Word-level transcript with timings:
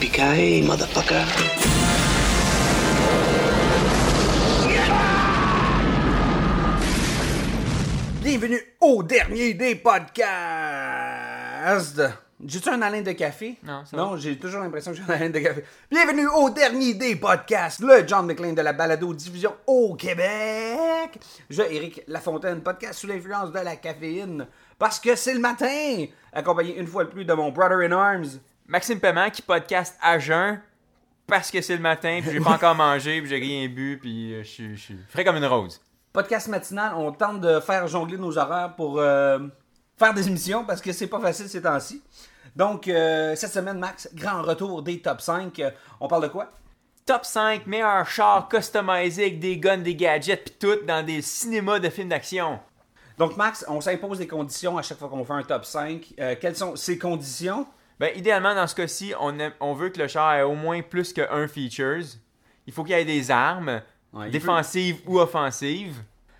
Yippee-ki-yay, 0.00 0.62
motherfucker. 0.62 1.26
Bienvenue 8.22 8.60
au 8.80 9.02
dernier 9.02 9.54
des 9.54 9.74
podcasts. 9.74 10.30
J'ai-tu 12.46 12.68
un 12.68 12.80
haleine 12.82 13.02
de 13.02 13.10
café? 13.12 13.56
Non, 13.64 13.84
ça 13.84 13.96
Non, 13.96 14.16
j'ai 14.16 14.38
toujours 14.38 14.60
l'impression 14.60 14.92
que 14.92 14.98
j'ai 14.98 15.02
un 15.02 15.08
haleine 15.16 15.32
de 15.32 15.40
café. 15.40 15.64
Bienvenue 15.90 16.28
au 16.28 16.48
dernier 16.50 16.94
des 16.94 17.16
podcasts, 17.16 17.80
le 17.80 18.06
John 18.06 18.24
McClane 18.26 18.54
de 18.54 18.62
la 18.62 18.72
balado-diffusion 18.72 19.52
au 19.66 19.96
Québec. 19.96 21.18
Je, 21.50 21.62
Éric 21.62 22.02
Lafontaine, 22.06 22.60
podcast 22.60 23.00
sous 23.00 23.08
l'influence 23.08 23.50
de 23.50 23.58
la 23.58 23.74
caféine. 23.74 24.46
Parce 24.78 25.00
que 25.00 25.16
c'est 25.16 25.34
le 25.34 25.40
matin, 25.40 26.04
accompagné 26.32 26.78
une 26.78 26.86
fois 26.86 27.02
de 27.02 27.10
plus 27.10 27.24
de 27.24 27.32
mon 27.34 27.50
brother 27.50 27.78
in 27.80 27.90
arms. 27.90 28.38
Maxime 28.68 29.00
Paiement 29.00 29.30
qui 29.30 29.42
podcast 29.42 29.96
à 30.00 30.18
jeun 30.18 30.60
parce 31.26 31.50
que 31.50 31.60
c'est 31.60 31.74
le 31.76 31.82
matin, 31.82 32.20
puis 32.22 32.30
j'ai 32.32 32.40
pas 32.40 32.50
encore 32.52 32.74
mangé, 32.74 33.20
puis 33.20 33.28
j'ai 33.28 33.36
rien 33.38 33.68
bu, 33.68 33.98
puis 34.00 34.34
euh, 34.34 34.42
je 34.42 34.74
suis- 34.76 34.98
frais 35.08 35.24
comme 35.24 35.36
une 35.36 35.44
rose. 35.46 35.80
Podcast 36.12 36.48
matinal, 36.48 36.92
on 36.94 37.12
tente 37.12 37.40
de 37.40 37.60
faire 37.60 37.86
jongler 37.86 38.16
nos 38.16 38.36
horaires 38.38 38.74
pour 38.76 38.98
euh, 38.98 39.38
faire 39.98 40.14
des 40.14 40.26
émissions 40.28 40.64
parce 40.64 40.80
que 40.80 40.92
c'est 40.92 41.06
pas 41.06 41.20
facile 41.20 41.48
ces 41.48 41.62
temps-ci. 41.62 42.02
Donc, 42.56 42.88
euh, 42.88 43.36
cette 43.36 43.52
semaine, 43.52 43.78
Max, 43.78 44.08
grand 44.14 44.42
retour 44.42 44.82
des 44.82 45.00
top 45.00 45.20
5. 45.20 45.58
Euh, 45.60 45.70
on 46.00 46.08
parle 46.08 46.22
de 46.24 46.28
quoi? 46.28 46.50
Top 47.06 47.24
5 47.24 47.66
meilleurs 47.66 48.06
chars 48.08 48.48
customisés 48.48 49.22
avec 49.22 49.38
des 49.38 49.58
guns, 49.58 49.78
des 49.78 49.94
gadgets, 49.94 50.44
puis 50.44 50.54
tout 50.58 50.84
dans 50.86 51.04
des 51.04 51.22
cinémas 51.22 51.78
de 51.78 51.88
films 51.90 52.08
d'action. 52.08 52.58
Donc, 53.18 53.36
Max, 53.36 53.64
on 53.68 53.80
s'impose 53.80 54.18
des 54.18 54.26
conditions 54.26 54.76
à 54.78 54.82
chaque 54.82 54.98
fois 54.98 55.08
qu'on 55.08 55.24
fait 55.24 55.32
un 55.34 55.42
top 55.42 55.64
5. 55.64 56.14
Euh, 56.20 56.34
quelles 56.40 56.56
sont 56.56 56.74
ces 56.76 56.98
conditions? 56.98 57.66
Ben, 58.00 58.10
idéalement, 58.16 58.54
dans 58.54 58.66
ce 58.66 58.74
cas-ci, 58.74 59.12
on, 59.20 59.38
aime- 59.38 59.52
on 59.60 59.72
veut 59.74 59.88
que 59.88 59.98
le 59.98 60.06
char 60.08 60.34
ait 60.34 60.42
au 60.42 60.54
moins 60.54 60.82
plus 60.82 61.12
que 61.12 61.22
un 61.32 61.48
features. 61.48 62.04
Il 62.66 62.72
faut 62.72 62.84
qu'il 62.84 62.96
y 62.96 63.00
ait 63.00 63.04
des 63.04 63.30
armes, 63.30 63.80
Ouais, 64.12 64.30
défensives 64.30 65.00
ou 65.06 65.18
offensives. 65.18 65.96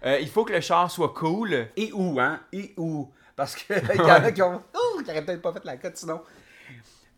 Euh, 0.06 0.18
il 0.20 0.28
faut 0.28 0.44
que 0.44 0.52
le 0.52 0.60
char 0.60 0.90
soit 0.90 1.10
cool. 1.14 1.66
Et 1.76 1.90
où, 1.92 2.18
hein? 2.20 2.40
Et 2.52 2.72
où? 2.76 3.10
Parce 3.36 3.54
qu'il 3.56 3.76
y 3.96 4.00
en 4.00 4.08
a 4.24 4.32
qui 4.32 4.40
ont. 4.42 4.62
Oh, 4.74 4.98
qui 4.98 5.04
peut-être 5.12 5.42
pas 5.42 5.52
fait 5.52 5.64
la 5.64 5.76
cote 5.76 5.96
sinon. 5.96 6.20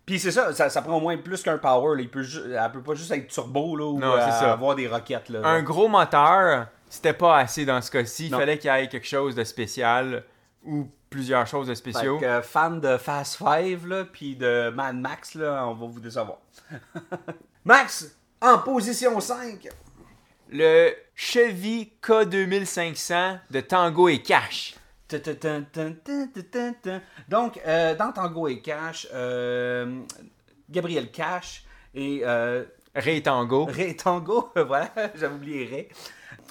Puis 0.07 0.19
c'est 0.19 0.33
ça, 0.33 0.53
ça, 0.55 0.69
ça 0.71 0.83
prend 0.83 0.97
au 0.97 1.01
moins 1.01 1.17
plus 1.19 1.43
qu'un 1.43 1.59
power. 1.59 1.97
Là. 1.97 2.03
Il 2.03 2.11
peut 2.11 2.25
elle 2.47 2.73
peut 2.73 2.83
pas 2.83 2.95
juste 2.95 3.11
être 3.13 3.29
turbo 3.29 3.77
là, 3.77 3.85
ou 3.87 3.99
Non, 4.01 4.15
euh, 4.15 4.21
ça. 4.31 4.53
avoir 4.53 4.75
des 4.75 4.89
roquettes. 4.89 5.29
Là. 5.29 5.41
Un 5.47 5.63
gros 5.63 5.87
moteur, 5.89 6.67
c'était 6.89 7.13
pas 7.13 7.39
assez 7.39 7.65
dans 7.65 7.81
ce 7.81 7.91
cas-ci. 7.91 8.27
Il 8.27 8.35
fallait 8.35 8.59
qu'il 8.59 8.71
y 8.73 8.75
ait 8.75 8.89
quelque 8.89 9.07
chose 9.07 9.35
de 9.37 9.45
spécial 9.45 10.25
ou 10.65 10.89
plusieurs 11.11 11.47
choses 11.47 11.67
de 11.67 11.75
Fait 11.75 11.91
spéciaux. 11.91 12.19
que, 12.19 12.41
fan 12.41 12.81
de 12.81 12.97
Fast 12.97 13.37
Five, 13.37 13.87
là, 13.87 14.05
puis 14.05 14.37
de 14.37 14.71
Mad 14.71 14.97
Max, 14.97 15.35
là, 15.35 15.67
on 15.67 15.75
va 15.75 15.87
vous 15.87 16.01
décevoir. 16.01 16.39
Max, 17.65 18.17
en 18.41 18.59
position 18.59 19.21
5. 19.21 19.69
Le 20.53 20.95
Chevy 21.15 21.93
K2500 22.03 23.41
de 23.51 23.61
Tango 23.61 24.09
et 24.09 24.23
Cash. 24.23 24.75
Donc, 27.29 27.61
euh, 27.67 27.95
dans 27.97 28.13
Tango 28.13 28.49
et 28.49 28.61
Cash, 28.61 29.09
euh, 29.13 30.03
Gabriel 30.69 31.11
Cash 31.11 31.65
et 31.95 32.23
euh, 32.25 32.65
Ray 32.95 33.23
Tango. 33.23 33.65
Ray 33.67 33.97
Tango, 33.97 34.51
voilà, 34.67 34.91
j'avais 35.15 35.35
oublié 35.35 35.67
Ray, 35.67 35.89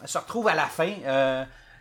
se 0.05 0.17
retrouvent 0.17 0.49
à 0.49 0.55
la 0.55 0.65
fin. 0.65 0.93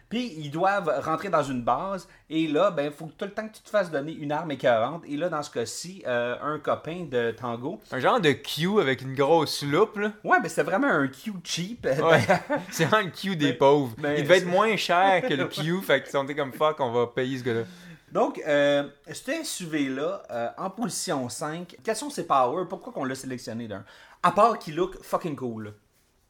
Puis 0.08 0.32
ils 0.38 0.50
doivent 0.50 0.90
rentrer 1.04 1.28
dans 1.28 1.42
une 1.42 1.62
base. 1.62 2.08
Et 2.30 2.46
là, 2.46 2.70
ben, 2.70 2.90
faut 2.90 3.06
que 3.06 3.12
tout 3.12 3.24
le 3.24 3.30
temps 3.32 3.46
que 3.48 3.54
tu 3.54 3.62
te 3.62 3.68
fasses 3.68 3.90
donner 3.90 4.12
une 4.12 4.32
arme 4.32 4.50
écœurante. 4.50 5.02
Et 5.06 5.16
là, 5.16 5.28
dans 5.28 5.42
ce 5.42 5.50
cas-ci, 5.50 6.02
euh, 6.06 6.36
un 6.42 6.58
copain 6.58 7.06
de 7.10 7.30
Tango. 7.32 7.80
Un 7.92 8.00
genre 8.00 8.20
de 8.20 8.32
Q 8.32 8.80
avec 8.80 9.02
une 9.02 9.14
grosse 9.14 9.62
loupe. 9.62 9.96
Là. 9.98 10.12
Ouais, 10.24 10.38
mais 10.42 10.48
c'était 10.48 10.62
vraiment 10.62 10.88
un 10.88 11.08
Q 11.08 11.32
cheap. 11.44 11.84
Ouais. 11.86 12.26
C'est 12.70 12.86
vraiment 12.86 13.04
le 13.06 13.10
Q 13.12 13.36
des 13.36 13.52
pauvres. 13.52 13.94
ben, 13.98 14.14
Il 14.16 14.22
devait 14.22 14.38
être 14.38 14.44
c'est- 14.44 14.50
moins 14.50 14.76
cher 14.76 15.22
que 15.28 15.34
le 15.34 15.46
Q. 15.46 15.80
fait 15.82 16.02
qu'ils 16.02 16.10
sont 16.12 16.26
comme 16.26 16.52
fuck, 16.52 16.80
on 16.80 16.90
va 16.90 17.06
payer 17.06 17.38
ce 17.38 17.44
gars-là. 17.44 17.62
Donc, 18.10 18.40
euh, 18.46 18.88
ce 19.12 19.44
SUV-là, 19.44 20.22
euh, 20.30 20.48
en 20.56 20.70
position 20.70 21.28
5, 21.28 21.76
quels 21.84 21.96
sont 21.96 22.08
ses 22.08 22.26
powers? 22.26 22.66
Pourquoi 22.66 22.92
qu'on 22.92 23.04
l'a 23.04 23.14
sélectionné 23.14 23.68
d'un? 23.68 23.84
À 24.22 24.32
part 24.32 24.58
qu'il 24.58 24.76
look 24.76 24.96
fucking 25.02 25.36
cool. 25.36 25.74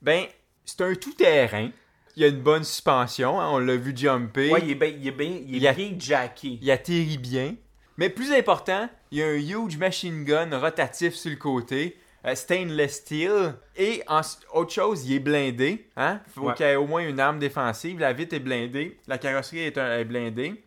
Ben, 0.02 0.24
c'est 0.64 0.80
un 0.80 0.94
tout-terrain. 0.94 1.70
Il 2.18 2.22
y 2.22 2.24
a 2.24 2.28
une 2.28 2.40
bonne 2.40 2.64
suspension. 2.64 3.40
hein, 3.40 3.48
on 3.52 3.58
l'a 3.60 3.76
vu 3.76 3.96
jumper. 3.96 4.50
Ouais, 4.50 4.60
il 4.64 4.70
est 4.72 4.74
bien, 4.74 4.88
il 4.88 5.06
est 5.06 5.10
bien, 5.12 5.26
il 5.46 5.54
est 5.54 5.58
Il 5.58 5.66
a- 5.68 5.72
bien 5.72 5.94
jacké. 6.00 6.58
Il 6.60 6.68
atterrit 6.68 7.16
bien. 7.16 7.54
Mais 7.96 8.10
plus 8.10 8.32
important, 8.32 8.88
il 9.12 9.18
y 9.18 9.22
a 9.22 9.26
un 9.28 9.34
huge 9.36 9.76
machine 9.76 10.24
gun 10.24 10.58
rotatif 10.58 11.14
sur 11.14 11.30
le 11.30 11.36
côté, 11.36 11.96
euh, 12.26 12.34
stainless 12.34 12.96
steel. 12.96 13.54
Et 13.76 14.02
en- 14.08 14.22
autre 14.52 14.72
chose, 14.72 15.06
il 15.06 15.14
est 15.14 15.18
blindé. 15.20 15.86
Hein? 15.96 16.18
faut 16.34 16.48
Ouais. 16.48 16.54
qu'il 16.54 16.66
y 16.66 16.70
ait 16.70 16.74
au 16.74 16.88
moins 16.88 17.06
une 17.06 17.20
arme 17.20 17.38
défensive. 17.38 18.00
La 18.00 18.12
vitre 18.12 18.34
est 18.34 18.40
blindée. 18.40 18.98
La 19.06 19.18
carrosserie 19.18 19.60
est, 19.60 19.78
un- 19.78 19.98
est 19.98 20.04
blindée. 20.04 20.60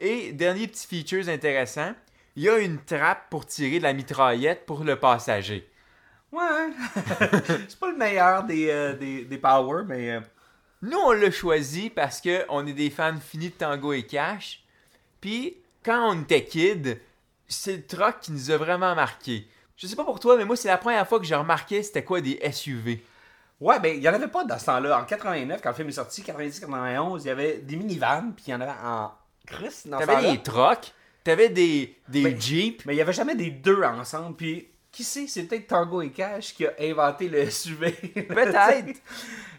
Et 0.00 0.32
dernier 0.32 0.66
petit 0.66 0.84
feature 0.88 1.28
intéressant, 1.28 1.92
il 2.34 2.42
y 2.42 2.48
a 2.48 2.58
une 2.58 2.78
trappe 2.84 3.30
pour 3.30 3.46
tirer 3.46 3.78
de 3.78 3.84
la 3.84 3.92
mitraillette 3.92 4.66
pour 4.66 4.82
le 4.82 4.96
passager. 4.96 5.64
Ouais. 6.32 6.40
c'est 7.68 7.78
pas 7.78 7.90
le 7.92 7.96
meilleur 7.96 8.42
des, 8.42 8.68
euh, 8.68 8.94
des, 8.96 9.24
des 9.26 9.38
powers, 9.38 9.84
mais. 9.86 10.10
euh, 10.10 10.20
Nous, 10.82 10.98
on 10.98 11.12
l'a 11.12 11.30
choisi 11.30 11.90
parce 11.90 12.20
que 12.20 12.44
on 12.48 12.66
est 12.66 12.72
des 12.72 12.90
fans 12.90 13.18
finis 13.20 13.48
de 13.48 13.54
Tango 13.54 13.92
et 13.92 14.04
Cash. 14.04 14.62
Puis, 15.20 15.56
quand 15.84 16.12
on 16.12 16.22
était 16.22 16.44
kid, 16.44 17.00
c'est 17.48 17.76
le 17.76 17.86
truck 17.86 18.20
qui 18.20 18.32
nous 18.32 18.50
a 18.50 18.56
vraiment 18.56 18.94
marqué. 18.94 19.48
Je 19.76 19.86
sais 19.86 19.96
pas 19.96 20.04
pour 20.04 20.20
toi, 20.20 20.36
mais 20.36 20.44
moi, 20.44 20.56
c'est 20.56 20.68
la 20.68 20.78
première 20.78 21.06
fois 21.08 21.18
que 21.18 21.24
j'ai 21.24 21.34
remarqué 21.34 21.82
c'était 21.82 22.04
quoi 22.04 22.20
des 22.20 22.38
SUV. 22.52 23.02
Ouais, 23.60 23.80
ben, 23.80 23.96
il 23.96 24.02
y 24.02 24.08
en 24.08 24.14
avait 24.14 24.28
pas 24.28 24.44
dans 24.44 24.58
ce 24.58 24.66
temps-là. 24.66 25.00
En 25.00 25.04
89, 25.04 25.60
quand 25.60 25.70
le 25.70 25.74
film 25.74 25.88
est 25.88 25.92
sorti, 25.92 26.22
90-91, 26.22 27.20
il 27.22 27.26
y 27.26 27.30
avait 27.30 27.58
des 27.58 27.76
minivans, 27.76 28.32
puis 28.34 28.44
il 28.48 28.50
y 28.50 28.54
en 28.54 28.60
avait 28.60 28.70
en 28.84 29.12
Chris 29.46 29.82
dans 29.86 29.98
T'avais 29.98 30.30
des 30.30 30.42
trucks, 30.42 30.92
t'avais 31.24 31.48
des, 31.48 31.96
des 32.08 32.22
Ben, 32.22 32.40
Jeeps. 32.40 32.84
Mais 32.86 32.94
il 32.94 32.98
y 32.98 33.00
avait 33.00 33.12
jamais 33.12 33.34
des 33.34 33.50
deux 33.50 33.82
ensemble, 33.82 34.36
puis 34.36 34.68
qui 34.92 35.02
sait, 35.02 35.26
c'est 35.26 35.44
peut-être 35.44 35.66
Tango 35.66 36.02
et 36.02 36.10
Cash 36.10 36.54
qui 36.54 36.66
a 36.66 36.72
inventé 36.80 37.28
le 37.28 37.50
SUV. 37.50 37.92
Peut-être. 38.28 39.00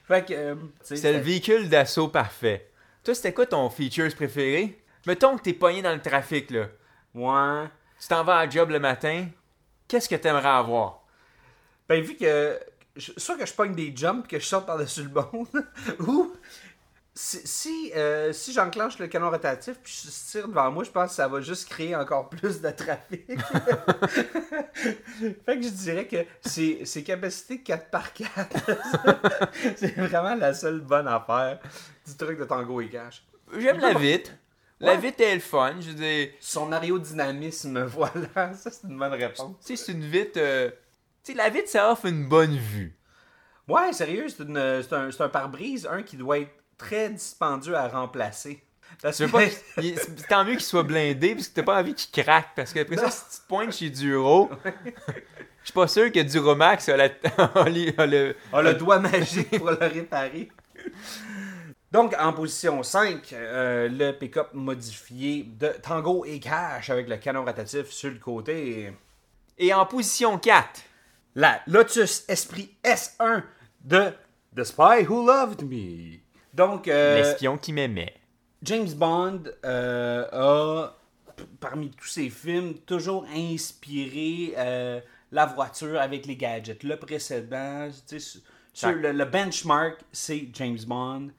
Fait 0.10 0.26
que. 0.28 0.34
euh, 0.34 0.56
C'était 0.82 1.14
le 1.14 1.20
véhicule 1.20 1.70
d'assaut 1.70 2.10
parfait. 2.10 2.70
Toi, 3.04 3.16
c'était 3.16 3.32
quoi 3.34 3.46
ton 3.46 3.70
features 3.70 4.14
préféré? 4.14 4.82
Mettons 5.08 5.38
que 5.38 5.44
t'es 5.44 5.54
pogné 5.54 5.82
dans 5.82 5.94
le 5.94 6.02
trafic, 6.02 6.52
là. 6.52 6.66
Ouais. 7.14 7.68
Tu 8.02 8.08
t'en 8.10 8.24
vas 8.26 8.38
à 8.40 8.46
la 8.46 8.50
job 8.52 8.70
le 8.72 8.80
matin. 8.80 9.28
Qu'est-ce 9.88 10.10
que 10.10 10.16
t'aimerais 10.16 10.50
avoir? 10.50 11.04
Ben, 11.88 12.02
vu 12.02 12.16
que. 12.18 12.60
Soit 12.98 13.38
que 13.38 13.46
je 13.46 13.54
pogne 13.54 13.74
des 13.74 13.94
jumps 13.96 14.28
que 14.28 14.38
je 14.40 14.46
saute 14.46 14.66
par-dessus 14.66 15.04
le 15.04 15.10
bon, 15.10 15.48
ou. 16.00 16.34
Si, 17.22 17.42
si, 17.46 17.92
euh, 17.98 18.32
si 18.32 18.54
j'enclenche 18.54 18.98
le 18.98 19.08
canon 19.08 19.30
rotatif 19.30 19.78
puis 19.84 19.92
je 20.06 20.10
tire 20.32 20.48
devant 20.48 20.72
moi, 20.72 20.86
je 20.86 20.90
pense 20.90 21.10
que 21.10 21.16
ça 21.16 21.28
va 21.28 21.42
juste 21.42 21.68
créer 21.68 21.94
encore 21.94 22.30
plus 22.30 22.62
de 22.62 22.70
trafic. 22.70 23.28
fait 25.46 25.58
que 25.58 25.62
je 25.62 25.70
dirais 25.70 26.08
que 26.08 26.18
c'est 26.42 26.86
c'est 26.86 27.04
capacité 27.04 27.58
4x4. 27.58 29.48
c'est 29.76 29.96
vraiment 29.98 30.36
la 30.36 30.54
seule 30.54 30.80
bonne 30.80 31.10
affaire 31.10 31.60
du 32.08 32.16
truc 32.16 32.40
de 32.40 32.46
Tango 32.46 32.80
et 32.80 32.88
Cash. 32.90 33.24
J'aime 33.58 33.80
la 33.80 33.94
vitre. 33.96 34.32
La 34.80 34.94
Ouais. 34.94 34.98
vitre 34.98 35.22
est 35.22 35.36
le 35.36 35.42
fun. 35.42 35.76
Je 35.82 35.88
veux 35.90 35.94
dire, 35.96 36.30
Son 36.40 36.72
aérodynamisme, 36.72 37.84
voilà, 37.84 38.54
ça 38.54 38.72
c'est 38.72 38.88
une 38.88 38.98
bonne 38.98 39.12
réponse. 39.14 39.58
Tu 39.66 39.76
sais, 39.76 39.86
c'est 39.88 39.92
une 39.92 40.06
vitre. 40.06 40.38
euh, 40.40 40.70
Tu 41.24 41.34
sais, 41.34 41.38
la 41.38 41.50
vitre, 41.50 41.68
ça 41.68 41.92
offre 41.92 42.06
une 42.06 42.30
bonne 42.30 42.56
vue. 42.56 42.96
Ouais, 43.68 43.92
sérieux, 43.92 44.28
c'est 44.30 44.50
un, 44.50 45.12
c'est 45.12 45.22
un 45.22 45.28
pare-brise, 45.30 45.86
un 45.86 46.02
qui 46.02 46.16
doit 46.16 46.40
être 46.40 46.52
très 46.80 47.10
dispendieux 47.10 47.76
à 47.76 47.88
remplacer. 47.88 48.64
Parce 49.02 49.22
veux 49.22 49.28
pas. 49.28 49.44
tant 50.30 50.44
mieux 50.44 50.54
qu'il 50.54 50.62
soit 50.62 50.82
blindé, 50.84 51.36
parce 51.36 51.48
que 51.48 51.54
t'as 51.56 51.64
pas 51.64 51.80
envie 51.80 51.94
qu'il 51.94 52.24
craque. 52.24 52.50
Parce 52.56 52.74
que 52.74 52.80
après 52.80 52.98
ça, 52.98 53.12
si 53.12 53.22
tu 53.36 53.42
te 53.44 53.48
pointes 53.48 53.72
chez 53.74 53.90
Duro, 53.92 54.50
je 54.66 54.72
suis 55.64 55.74
pas 55.74 55.88
sûr 55.88 56.12
que 56.12 56.20
Duromax 56.22 56.90
a, 56.90 56.98
la, 56.98 57.04
a 57.56 57.70
les- 57.70 57.94
a 57.98 58.06
le. 58.08 58.36
a 58.52 58.62
le 58.64 58.74
doigt 58.74 59.00
magique 59.00 59.56
pour 59.58 59.70
le 59.70 59.78
réparer. 59.78 60.50
Donc, 61.92 62.14
en 62.20 62.34
position 62.34 62.84
5, 62.84 63.34
euh, 63.34 63.90
le 63.90 64.12
pick-up 64.12 64.50
modifié 64.54 65.44
de 65.44 65.70
Tango 65.82 66.24
et 66.26 66.40
Cash 66.40 66.90
avec 66.90 67.08
le 67.10 67.18
canon 67.18 67.44
rotatif 67.46 67.90
sur 67.90 68.12
le 68.12 68.20
côté. 68.20 68.94
Et 69.58 69.74
en 69.74 69.86
position 69.86 70.38
4, 70.38 70.82
La 71.36 71.62
Lotus 71.68 72.26
Esprit 72.28 72.76
S1 72.84 73.44
de 73.84 74.12
The 74.56 74.64
Spy 74.64 75.06
Who 75.08 75.26
Loved 75.26 75.64
Me. 75.64 76.20
Donc, 76.54 76.88
euh, 76.88 77.16
l'espion 77.16 77.58
qui 77.58 77.74
m'aimait. 77.74 78.14
James 78.64 78.90
Bond 78.94 79.44
euh, 79.66 80.26
a, 80.32 80.96
parmi 81.60 81.90
tous 81.92 82.08
ses 82.08 82.30
films, 82.30 82.74
toujours 82.86 83.26
inspiré 83.36 84.54
euh, 84.58 85.00
la 85.32 85.46
voiture 85.46 86.00
avec 86.00 86.26
les 86.26 86.36
gadgets. 86.36 86.84
Le 86.84 86.98
précédent, 86.98 87.90
sur- 88.74 88.92
le, 88.92 89.12
le 89.12 89.26
benchmark, 89.26 90.00
c'est 90.12 90.50
James 90.54 90.80
Bond. 90.88 91.30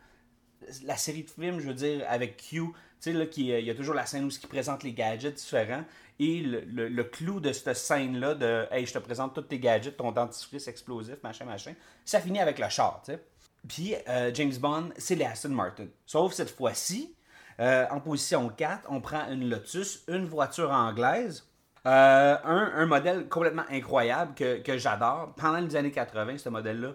La 0.85 0.97
série 0.97 1.25
de 1.25 1.31
films, 1.31 1.61
je 1.61 1.67
veux 1.67 1.75
dire, 1.75 2.05
avec 2.09 2.37
Q, 2.37 2.47
tu 2.49 2.73
sais, 3.01 3.13
là, 3.13 3.27
qui, 3.27 3.49
il 3.49 3.65
y 3.65 3.71
a 3.71 3.75
toujours 3.75 3.95
la 3.95 4.07
scène 4.07 4.25
où 4.25 4.29
il 4.31 4.49
présente 4.49 4.83
les 4.83 4.93
gadgets 4.93 5.35
différents. 5.35 5.85
Et 6.19 6.41
le, 6.41 6.61
le- 6.61 6.89
le 6.89 7.05
clou 7.05 7.41
de 7.41 7.51
cette 7.53 7.75
scène-là, 7.75 8.35
de 8.35 8.67
Hey, 8.71 8.85
je 8.87 8.93
te 8.93 8.99
présente 8.99 9.35
tous 9.35 9.43
tes 9.43 9.59
gadgets, 9.59 9.97
ton 9.97 10.13
dentifrice 10.13 10.69
explosif, 10.69 11.17
machin, 11.23 11.47
machin, 11.47 11.73
ça 12.05 12.21
finit 12.21 12.41
avec 12.41 12.59
le 12.59 12.69
char, 12.69 13.03
tu 13.05 13.13
sais. 13.13 13.23
Puis 13.69 13.95
euh, 14.09 14.31
James 14.35 14.55
Bond, 14.61 14.91
c'est 14.97 15.15
les 15.15 15.25
Aston 15.25 15.51
Martin. 15.51 15.87
Sauf 16.07 16.33
cette 16.33 16.51
fois-ci, 16.51 17.15
euh, 17.61 17.87
en 17.91 18.01
position 18.01 18.49
4, 18.49 18.87
on 18.89 19.01
prend 19.01 19.29
une 19.31 19.49
Lotus, 19.51 20.03
une 20.09 20.25
voiture 20.27 20.71
anglaise, 20.71 21.47
euh, 21.87 22.37
un, 22.45 22.73
un 22.75 22.87
modèle 22.87 23.29
complètement 23.29 23.65
incroyable 23.71 24.35
que, 24.35 24.61
que 24.63 24.79
j'adore. 24.79 25.35
Pendant 25.37 25.59
les 25.59 25.77
années 25.77 25.91
80, 25.93 26.39
ce 26.39 26.49
modèle-là 26.49 26.93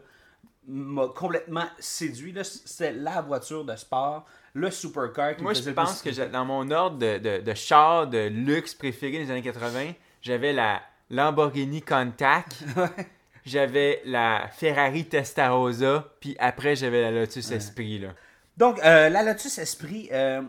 m'a 0.67 1.07
complètement 1.09 1.65
séduit. 1.79 2.33
C'est 2.43 2.93
la 2.93 3.21
voiture 3.21 3.63
de 3.65 3.75
sport, 3.75 4.25
le 4.53 4.71
supercar 4.71 5.35
qui 5.35 5.43
Moi, 5.43 5.51
me 5.53 5.55
je 5.55 5.69
pense 5.69 6.01
plus- 6.01 6.15
que 6.15 6.25
dans 6.25 6.45
mon 6.45 6.69
ordre 6.71 6.97
de, 6.97 7.17
de, 7.19 7.41
de 7.41 7.53
char 7.53 8.07
de 8.07 8.27
luxe 8.27 8.73
préféré 8.73 9.19
des 9.19 9.29
années 9.29 9.43
80, 9.43 9.91
j'avais 10.21 10.53
la 10.53 10.81
Lamborghini 11.11 11.83
Countach, 11.83 12.45
j'avais 13.45 14.01
la 14.05 14.47
Ferrari 14.51 15.05
Testarossa, 15.05 16.05
puis 16.19 16.35
après, 16.39 16.75
j'avais 16.75 17.01
la 17.01 17.11
Lotus 17.11 17.51
Esprit. 17.51 17.99
Là. 17.99 18.09
Donc, 18.57 18.79
euh, 18.83 19.09
la 19.09 19.23
Lotus 19.23 19.57
Esprit, 19.57 20.09
euh, 20.11 20.41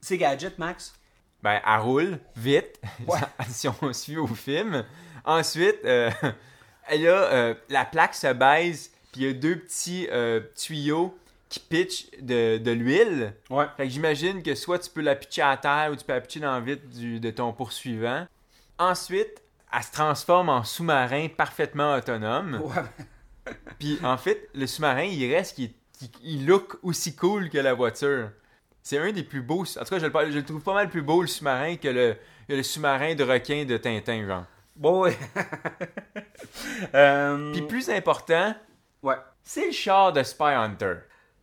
c'est 0.00 0.16
gadget, 0.18 0.58
Max? 0.58 0.94
Ben, 1.42 1.60
elle 1.66 1.80
roule 1.80 2.18
vite, 2.36 2.80
Ouais. 3.06 3.18
si 3.48 3.68
on 3.68 3.92
suit 3.92 4.16
au 4.16 4.26
film. 4.28 4.84
Ensuite, 5.24 5.78
euh, 5.84 6.10
elle 6.88 7.06
a, 7.08 7.10
euh, 7.10 7.54
la 7.68 7.84
plaque 7.84 8.14
se 8.14 8.32
baise, 8.32 8.90
puis 9.12 9.22
il 9.22 9.26
y 9.26 9.30
a 9.30 9.32
deux 9.34 9.56
petits 9.56 10.08
tuyaux 10.56 11.16
qui 11.48 11.60
pitchent 11.60 12.06
de, 12.20 12.56
de 12.56 12.70
l'huile. 12.70 13.34
Ouais. 13.50 13.66
Fait 13.76 13.84
que 13.84 13.90
j'imagine 13.90 14.42
que 14.42 14.54
soit 14.54 14.78
tu 14.78 14.88
peux 14.88 15.02
la 15.02 15.14
pitcher 15.14 15.42
à 15.42 15.56
terre 15.58 15.90
ou 15.92 15.96
tu 15.96 16.02
peux 16.04 16.14
la 16.14 16.20
pitcher 16.22 16.40
dans 16.40 16.58
le 16.58 16.64
vide 16.64 16.88
du- 16.88 17.20
de 17.20 17.30
ton 17.30 17.52
poursuivant. 17.52 18.26
Ensuite, 18.78 19.42
elle 19.74 19.82
se 19.82 19.92
transforme 19.92 20.48
en 20.48 20.64
sous-marin 20.64 21.28
parfaitement 21.28 21.94
autonome. 21.94 22.60
Ouais. 22.64 23.52
Puis 23.78 23.98
en 24.02 24.16
fait, 24.16 24.48
le 24.54 24.66
sous-marin, 24.66 25.02
il 25.04 25.32
reste 25.34 25.56
qu'il 25.56 25.72
qu'il- 25.98 26.10
il 26.22 26.46
look 26.46 26.78
aussi 26.82 27.14
cool 27.16 27.48
que 27.50 27.58
la 27.58 27.74
voiture. 27.74 28.30
C'est 28.82 28.98
un 28.98 29.12
des 29.12 29.22
plus 29.22 29.42
beaux. 29.42 29.62
En 29.62 29.84
tout 29.84 29.94
cas, 29.94 29.98
je 30.00 30.06
le, 30.06 30.30
je 30.32 30.38
le 30.38 30.44
trouve 30.44 30.60
pas 30.62 30.74
mal 30.74 30.88
plus 30.88 31.02
beau 31.02 31.22
le 31.22 31.28
sous-marin 31.28 31.76
que 31.76 32.16
le, 32.48 32.62
sous-marin 32.64 33.14
de 33.14 33.22
requin 33.24 33.64
de 33.64 33.76
Tintin, 33.76 34.26
genre. 34.26 34.44
Bon, 34.76 35.02
ouais. 35.02 35.16
Euh, 36.94 37.52
Puis 37.52 37.62
plus 37.62 37.88
important, 37.90 38.54
ouais. 39.02 39.16
c'est 39.42 39.66
le 39.66 39.72
char 39.72 40.12
de 40.12 40.22
Spy 40.22 40.44
Hunter. 40.44 40.94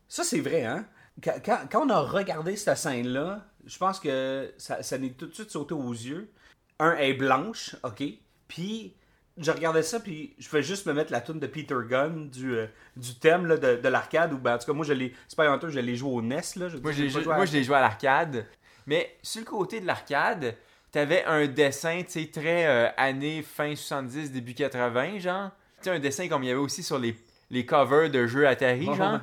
Ça, 0.08 0.24
c'est 0.24 0.40
vrai, 0.42 0.64
hein? 0.66 0.86
Quand, 1.24 1.36
quand- 1.44 1.62
quand 1.72 1.86
on 1.86 1.90
a 1.90 2.00
regardé 2.00 2.56
cette 2.56 2.78
scène-là, 2.78 3.46
je 3.66 3.78
pense 3.78 4.00
que 4.00 4.54
ça, 4.58 4.82
ça 4.84 4.98
n'est 4.98 5.12
tout 5.12 5.28
de 5.28 5.34
suite 5.34 5.52
sauté 5.52 5.74
aux 5.74 5.92
yeux. 5.94 6.32
Un 6.80 6.96
est 6.96 7.14
blanche, 7.14 7.76
OK? 7.84 8.04
Puis, 8.48 8.96
je 9.38 9.52
regardais 9.52 9.84
ça, 9.84 10.00
puis 10.00 10.36
je 10.38 10.48
fais 10.48 10.64
juste 10.64 10.86
me 10.86 10.94
mettre 10.94 11.12
la 11.12 11.22
tune 11.22 11.40
de 11.40 11.48
Peter 11.48 11.76
Gunn 11.88 12.30
du, 12.30 12.56
euh, 12.56 12.68
du 12.96 13.16
thème 13.16 13.46
là, 13.46 13.58
de, 13.58 13.76
de 13.78 13.88
l'arcade. 13.88 14.34
Ou 14.34 14.38
ben, 14.38 14.56
en 14.56 14.58
tout 14.58 14.66
cas, 14.66 14.74
moi, 14.74 14.86
je 14.86 14.94
l'ai. 14.94 15.14
Spy 15.28 15.44
Hunter, 15.44 15.68
je 15.70 15.80
l'ai 15.80 15.96
joué 15.96 16.12
au 16.12 16.22
NES, 16.22 16.42
là. 16.56 16.70
Je, 16.70 16.78
Moi, 16.78 16.92
je 16.92 17.04
l'ai 17.04 17.10
joué 17.10 17.24
joué 17.64 17.76
à 17.76 17.82
l'arcade. 17.82 18.46
Mais 18.86 19.18
sur 19.22 19.42
le 19.42 19.46
côté 19.46 19.80
de 19.82 19.86
l'arcade, 19.86 20.56
t'avais 20.92 21.24
un 21.26 21.48
dessin, 21.48 22.02
tu 22.04 22.12
sais, 22.12 22.32
très 22.32 22.66
euh, 22.68 22.90
années 22.98 23.44
fin 23.44 23.76
70, 23.76 24.32
début 24.32 24.54
80, 24.54 25.20
genre. 25.20 25.52
Tu 25.78 25.86
sais, 25.86 25.90
un 25.92 26.00
dessin 26.00 26.28
comme 26.28 26.44
il 26.44 26.48
y 26.48 26.52
avait 26.52 26.60
aussi 26.60 26.84
sur 26.84 26.98
les, 26.98 27.16
les 27.50 27.66
covers 27.66 28.10
de 28.10 28.28
jeux 28.28 28.48
Atari, 28.48 28.86
genre. 28.86 29.20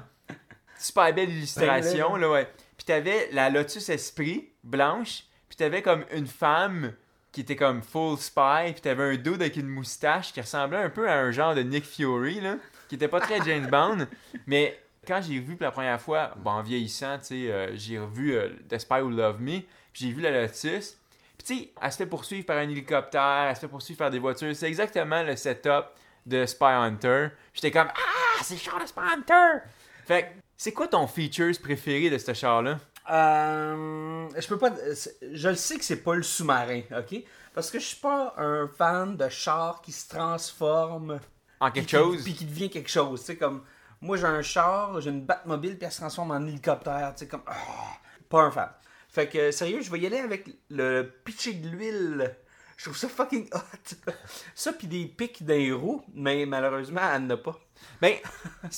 Super 0.79 1.13
belle 1.15 1.31
illustration, 1.31 2.13
Ben, 2.13 2.19
là, 2.21 2.31
ouais. 2.31 2.49
Puis 2.77 2.85
t'avais 2.85 3.29
la 3.33 3.51
Lotus 3.51 3.89
Esprit, 3.89 4.51
blanche. 4.63 5.25
Puis 5.49 5.57
t'avais 5.57 5.83
comme 5.83 6.05
une 6.13 6.27
femme 6.27 6.93
qui 7.37 7.43
était 7.43 7.55
comme 7.55 7.83
full 7.83 8.17
spy. 8.17 8.73
Puis 8.73 8.81
t'avais 8.81 9.13
un 9.13 9.17
dude 9.17 9.43
avec 9.43 9.57
une 9.57 9.69
moustache 9.69 10.33
qui 10.33 10.41
ressemblait 10.41 10.79
un 10.79 10.89
peu 10.89 11.07
à 11.07 11.19
un 11.19 11.31
genre 11.33 11.55
de 11.55 11.61
Nick 11.61 11.85
Fury, 11.85 12.41
là. 12.41 12.57
Qui 12.89 12.95
était 12.95 13.09
pas 13.09 13.21
très 13.21 13.45
James 13.45 13.67
Bond. 13.67 14.07
Mais 14.47 14.81
quand 15.07 15.21
j'ai 15.21 15.39
vu 15.39 15.55
pour 15.55 15.65
la 15.65 15.71
première 15.71 16.01
fois, 16.01 16.33
bon, 16.39 16.53
en 16.53 16.63
vieillissant, 16.63 17.19
euh, 17.33 17.73
j'ai 17.75 17.99
revu 17.99 18.35
euh, 18.35 18.49
The 18.71 18.79
Spy 18.79 19.03
Who 19.03 19.11
Loved 19.11 19.43
Me. 19.43 19.61
Puis 19.93 20.07
j'ai 20.07 20.13
vu 20.13 20.23
la 20.23 20.31
Lotus. 20.31 20.97
Puis 21.37 21.47
tu 21.47 21.59
sais, 21.59 21.71
elle 21.83 21.93
se 21.93 21.99
fait 21.99 22.07
poursuivre 22.07 22.47
par 22.47 22.57
un 22.57 22.71
hélicoptère, 22.71 23.49
elle 23.51 23.55
se 23.55 23.61
fait 23.61 23.69
poursuivre 23.69 23.99
par 23.99 24.11
des 24.11 24.19
voitures. 24.19 24.57
C'est 24.57 24.69
exactement 24.69 25.23
le 25.23 25.37
setup 25.37 25.89
de 26.25 26.47
Spy 26.47 26.65
Hunter. 26.65 27.29
J'étais 27.53 27.71
comme 27.71 27.89
Ah, 27.89 28.43
c'est 28.43 28.55
le 28.55 28.61
char 28.61 28.81
de 28.81 28.87
Spy 28.87 29.01
Hunter! 29.15 29.59
Fait 30.07 30.33
c'est 30.57 30.73
quoi 30.73 30.89
ton 30.89 31.07
features 31.07 31.61
préféré 31.63 32.09
de 32.09 32.17
ce 32.17 32.33
char-là? 32.33 32.79
Euh, 33.11 34.29
je 34.37 34.47
peux 34.49 34.59
pas. 34.59 34.71
Je 35.33 35.49
le 35.49 35.55
sais 35.55 35.79
que 35.79 35.85
c'est 35.85 36.03
pas 36.03 36.15
le 36.15 36.23
sous-marin, 36.23 36.83
ok? 36.97 37.23
Parce 37.55 37.71
que 37.71 37.79
je 37.79 37.85
suis 37.87 37.97
pas 38.01 38.35
un 38.37 38.69
fan 38.69 39.17
de 39.17 39.29
char 39.29 39.81
qui 39.83 39.93
se 39.93 40.09
transforme. 40.09 41.21
En 41.61 41.71
puis 41.71 41.81
quelque 41.81 41.87
qui- 41.91 41.97
chose? 41.97 42.23
Puis 42.25 42.35
qui 42.35 42.45
devient 42.45 42.71
quelque 42.71 42.91
chose. 42.91 43.21
Tu 43.21 43.27
sais, 43.27 43.37
comme. 43.37 43.63
Moi, 44.01 44.19
j'ai 44.19 44.25
un 44.27 44.43
char, 44.43 45.01
j'ai 45.01 45.11
une 45.11 45.25
Batmobile, 45.25 45.79
puis 45.79 45.87
elle 45.87 45.93
se 45.93 45.99
transforme 45.99 46.31
en 46.33 46.47
hélicoptère. 46.47 47.13
Tu 47.17 47.21
sais, 47.21 47.29
comme. 47.29 47.43
ah, 47.47 47.55
pas 48.29 48.43
un 48.43 48.51
fan. 48.51 48.71
Fait 49.09 49.29
que, 49.29 49.51
sérieux, 49.51 49.81
je 49.81 49.91
vais 49.91 50.01
y 50.01 50.07
aller 50.07 50.19
avec 50.19 50.47
le 50.69 51.03
pitcher 51.25 51.55
de 51.55 51.69
l'huile. 51.69 52.37
Je 52.77 52.85
trouve 52.85 52.97
ça 52.97 53.09
fucking 53.09 53.49
hot. 53.55 54.13
Ça, 54.55 54.75
puis 54.75 54.87
des 54.87 55.07
pics 55.07 55.43
d'un 55.47 55.75
roues, 55.75 56.05
mais 56.13 56.45
malheureusement, 56.45 57.01
elle 57.15 57.27
n'a 57.27 57.39
pas. 57.39 57.59
Ben, 58.03 58.17
tu 58.65 58.69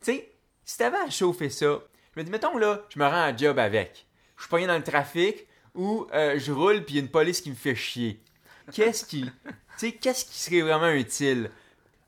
sais, 0.00 0.32
si 0.64 0.78
t'avais 0.78 0.98
à 0.98 1.10
chauffer 1.10 1.50
ça, 1.50 1.78
me 2.18 2.24
dis, 2.24 2.30
mettons 2.30 2.58
là, 2.58 2.82
je 2.88 2.98
me 2.98 3.04
rends 3.04 3.22
à 3.22 3.36
job 3.36 3.58
avec. 3.58 4.06
Je 4.36 4.42
suis 4.42 4.50
pogné 4.50 4.66
dans 4.66 4.76
le 4.76 4.82
trafic 4.82 5.46
ou 5.74 6.06
euh, 6.12 6.38
je 6.38 6.52
roule 6.52 6.84
puis 6.84 6.94
il 6.94 6.96
y 6.96 7.00
a 7.00 7.02
une 7.02 7.10
police 7.10 7.40
qui 7.40 7.50
me 7.50 7.54
fait 7.54 7.74
chier. 7.74 8.20
Qu'est-ce 8.72 9.04
qui. 9.04 9.24
Tu 9.24 9.30
sais, 9.76 9.92
qu'est-ce 9.92 10.24
qui 10.24 10.38
serait 10.38 10.60
vraiment 10.60 10.90
utile? 10.90 11.50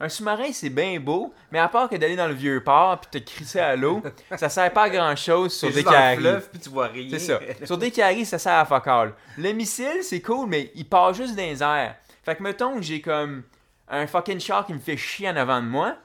Un 0.03 0.09
sous-marin, 0.09 0.51
c'est 0.53 0.71
bien 0.71 0.99
beau, 0.99 1.33
mais 1.53 1.59
à 1.59 1.69
part 1.69 1.89
que 1.89 1.95
d'aller 1.95 2.17
dans 2.17 2.27
le 2.27 2.35
vieux 2.35 2.65
port 2.65 3.01
puis 3.01 3.21
te 3.21 3.31
crisser 3.31 3.61
à 3.61 3.77
l'eau, 3.77 4.03
ça 4.35 4.49
sert 4.49 4.73
pas 4.73 4.85
à 4.85 4.91
grand-chose 4.91 5.55
sur 5.55 5.71
des 5.71 5.83
fleuve, 5.83 6.49
puis 6.51 6.59
tu 6.59 6.71
vois 6.71 6.89
rien. 6.89 7.07
C'est 7.11 7.19
ça. 7.19 7.41
Sur 7.65 7.77
des 7.77 7.91
carrés, 7.91 8.25
ça 8.25 8.39
sert 8.39 8.55
à 8.55 8.65
fuck 8.65 8.87
all. 8.87 9.13
Le 9.37 9.53
missile, 9.53 10.03
c'est 10.03 10.23
cool, 10.23 10.49
mais 10.49 10.73
il 10.75 10.89
part 10.89 11.13
juste 11.13 11.37
dans 11.37 11.43
les 11.43 11.63
airs. 11.63 11.97
Fait 12.25 12.35
que 12.35 12.43
mettons 12.43 12.77
que 12.77 12.83
j'ai 12.83 13.03
comme 13.03 13.43
un 13.89 14.07
fucking 14.07 14.41
char 14.41 14.65
qui 14.65 14.73
me 14.73 14.79
fait 14.79 14.97
chier 14.97 15.29
en 15.29 15.37
avant 15.37 15.61
de 15.61 15.67
moi, 15.67 15.97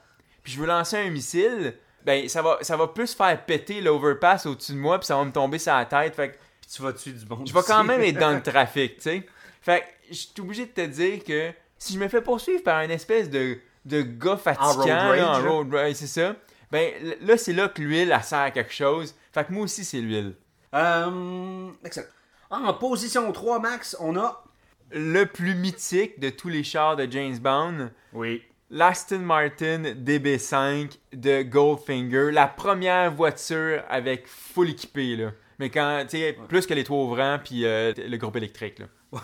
puis 0.42 0.52
je 0.52 0.60
veux 0.60 0.66
lancer 0.66 0.98
un 0.98 1.08
missile, 1.08 1.74
ben 2.06 2.28
ça 2.28 2.40
va, 2.40 2.58
ça 2.62 2.76
va 2.76 2.86
plus 2.86 3.12
faire 3.14 3.44
péter 3.44 3.80
l'overpass 3.82 4.46
au-dessus 4.46 4.72
de 4.72 4.78
moi, 4.78 4.98
puis 4.98 5.06
ça 5.06 5.16
va 5.16 5.24
me 5.24 5.32
tomber 5.32 5.58
sur 5.58 5.74
la 5.74 5.84
tête. 5.84 6.14
Fait 6.14 6.30
que 6.30 6.36
Puis 6.60 6.70
tu 6.74 6.80
vas 6.82 6.92
tuer 6.92 7.12
du 7.12 7.26
monde. 7.26 7.46
je 7.46 7.52
vais 7.52 7.60
quand 7.66 7.84
même 7.84 8.00
être 8.00 8.18
dans 8.18 8.32
le 8.32 8.42
trafic, 8.52 8.96
tu 8.96 9.02
sais. 9.02 9.26
Fait 9.60 9.80
que 9.80 9.86
je 10.10 10.14
suis 10.14 10.30
obligé 10.40 10.66
de 10.66 10.70
te 10.70 10.86
dire 10.86 11.24
que 11.24 11.50
si 11.76 11.94
je 11.94 11.98
me 11.98 12.08
fais 12.08 12.22
poursuivre 12.22 12.62
par 12.62 12.80
une 12.82 12.92
espèce 12.92 13.28
de, 13.28 13.58
de 13.84 14.00
gars 14.02 14.36
fatigant, 14.36 15.12
en 15.18 15.42
road 15.42 15.74
rage, 15.74 15.94
c'est 15.96 16.06
ça, 16.06 16.36
ben 16.70 16.92
là, 17.20 17.36
c'est 17.36 17.52
là 17.52 17.68
que 17.68 17.82
l'huile, 17.82 18.12
elle 18.14 18.22
sert 18.22 18.38
à 18.38 18.50
quelque 18.52 18.72
chose. 18.72 19.14
Fait 19.32 19.44
que 19.44 19.52
moi 19.52 19.64
aussi, 19.64 19.84
c'est 19.84 20.00
l'huile. 20.00 20.34
Euh, 20.74 21.70
excellent. 21.84 22.06
En 22.50 22.72
position 22.74 23.30
3, 23.32 23.58
Max, 23.58 23.96
on 23.98 24.16
a. 24.16 24.44
le 24.92 25.24
plus 25.24 25.54
mythique 25.56 26.20
de 26.20 26.30
tous 26.30 26.48
les 26.48 26.62
chars 26.62 26.94
de 26.96 27.10
James 27.10 27.38
Bond, 27.38 27.90
Oui. 28.12 28.42
l'Aston 28.70 29.20
Martin 29.20 29.82
DB5 29.94 30.98
de 31.12 31.42
Goldfinger, 31.42 32.30
la 32.32 32.46
première 32.46 33.12
voiture 33.12 33.82
avec 33.88 34.26
full 34.26 34.70
équipé 34.70 35.16
là. 35.16 35.32
Mais 35.58 35.70
quand, 35.70 36.02
tu 36.02 36.18
sais, 36.18 36.36
plus 36.48 36.66
que 36.66 36.74
les 36.74 36.84
trois 36.84 36.98
ouvrants 37.04 37.38
puis 37.42 37.64
euh, 37.64 37.92
le 37.96 38.16
groupe 38.16 38.36
électrique 38.36 38.78
là. 38.78 38.86
Ouais. 39.12 39.20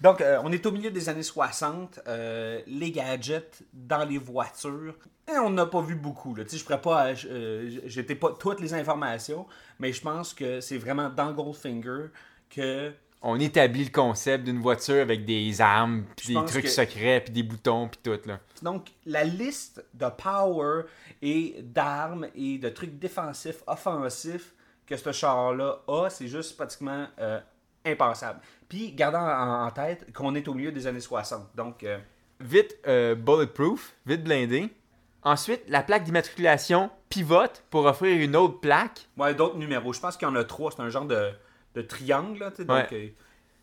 Donc, 0.00 0.20
euh, 0.20 0.40
on 0.44 0.52
est 0.52 0.64
au 0.66 0.70
milieu 0.70 0.90
des 0.90 1.08
années 1.08 1.24
60. 1.24 2.00
euh, 2.06 2.60
les 2.66 2.92
gadgets 2.92 3.62
dans 3.72 4.04
les 4.04 4.18
voitures. 4.18 4.94
Et 5.28 5.36
on 5.36 5.50
n'a 5.50 5.66
pas 5.66 5.80
vu 5.82 5.96
beaucoup. 5.96 6.34
Là. 6.34 6.44
Tu 6.44 6.50
sais, 6.50 6.58
Je 6.58 6.64
pourrais 6.64 6.80
pas. 6.80 7.12
J'étais 7.14 8.14
pas 8.14 8.32
toutes 8.38 8.60
les 8.60 8.72
informations, 8.72 9.46
mais 9.80 9.92
je 9.92 10.00
pense 10.00 10.32
que 10.32 10.60
c'est 10.60 10.78
vraiment 10.78 11.10
dans 11.10 11.32
Goldfinger 11.32 12.06
que. 12.48 12.92
On 13.26 13.40
établit 13.40 13.84
le 13.84 13.90
concept 13.90 14.44
d'une 14.44 14.60
voiture 14.60 15.00
avec 15.00 15.24
des 15.24 15.60
armes, 15.60 16.04
puis 16.14 16.34
des 16.34 16.44
trucs 16.44 16.64
que- 16.64 16.68
secrets, 16.68 17.22
puis 17.24 17.32
des 17.32 17.42
boutons, 17.42 17.88
puis 17.88 17.98
tout 18.02 18.28
là. 18.28 18.38
Donc, 18.62 18.88
la 19.06 19.24
liste 19.24 19.82
de 19.94 20.06
power 20.10 20.82
et 21.22 21.56
d'armes 21.62 22.28
et 22.36 22.58
de 22.58 22.68
trucs 22.68 22.98
défensifs, 22.98 23.62
offensifs 23.66 24.52
que 24.86 24.96
ce 24.96 25.10
char-là 25.12 25.78
a, 25.88 26.10
c'est 26.10 26.28
juste 26.28 26.54
pratiquement 26.56 27.06
euh, 27.18 27.40
impensable. 27.86 28.40
Puis 28.68 28.78
Puis, 28.88 28.92
gardant 28.92 29.22
en, 29.26 29.66
en 29.66 29.70
tête 29.70 30.12
qu'on 30.12 30.34
est 30.34 30.46
au 30.46 30.52
milieu 30.54 30.70
des 30.72 30.86
années 30.86 31.00
60. 31.00 31.48
Donc, 31.56 31.82
euh, 31.82 31.98
Vite 32.40 32.76
euh, 32.86 33.14
bulletproof, 33.14 33.94
vite 34.04 34.22
blindé. 34.24 34.68
Ensuite, 35.22 35.62
la 35.68 35.82
plaque 35.82 36.04
d'immatriculation 36.04 36.90
pivote 37.08 37.62
pour 37.70 37.86
offrir 37.86 38.20
une 38.20 38.36
autre 38.36 38.60
plaque. 38.60 39.08
ouais, 39.16 39.34
d'autres 39.34 39.56
numéros. 39.56 39.94
Je 39.94 40.00
pense 40.00 40.18
qu'il 40.18 40.28
y 40.28 40.30
en 40.30 40.34
a 40.34 40.44
trois. 40.44 40.70
C'est 40.72 40.82
un 40.82 40.90
genre 40.90 41.06
de, 41.06 41.30
de 41.74 41.82
triangle, 41.82 42.38
là, 42.38 42.50
tu 42.50 42.58
sais. 42.58 42.64
Donc, 42.64 42.90
Ouais. 42.90 42.96
euh, 42.96 43.08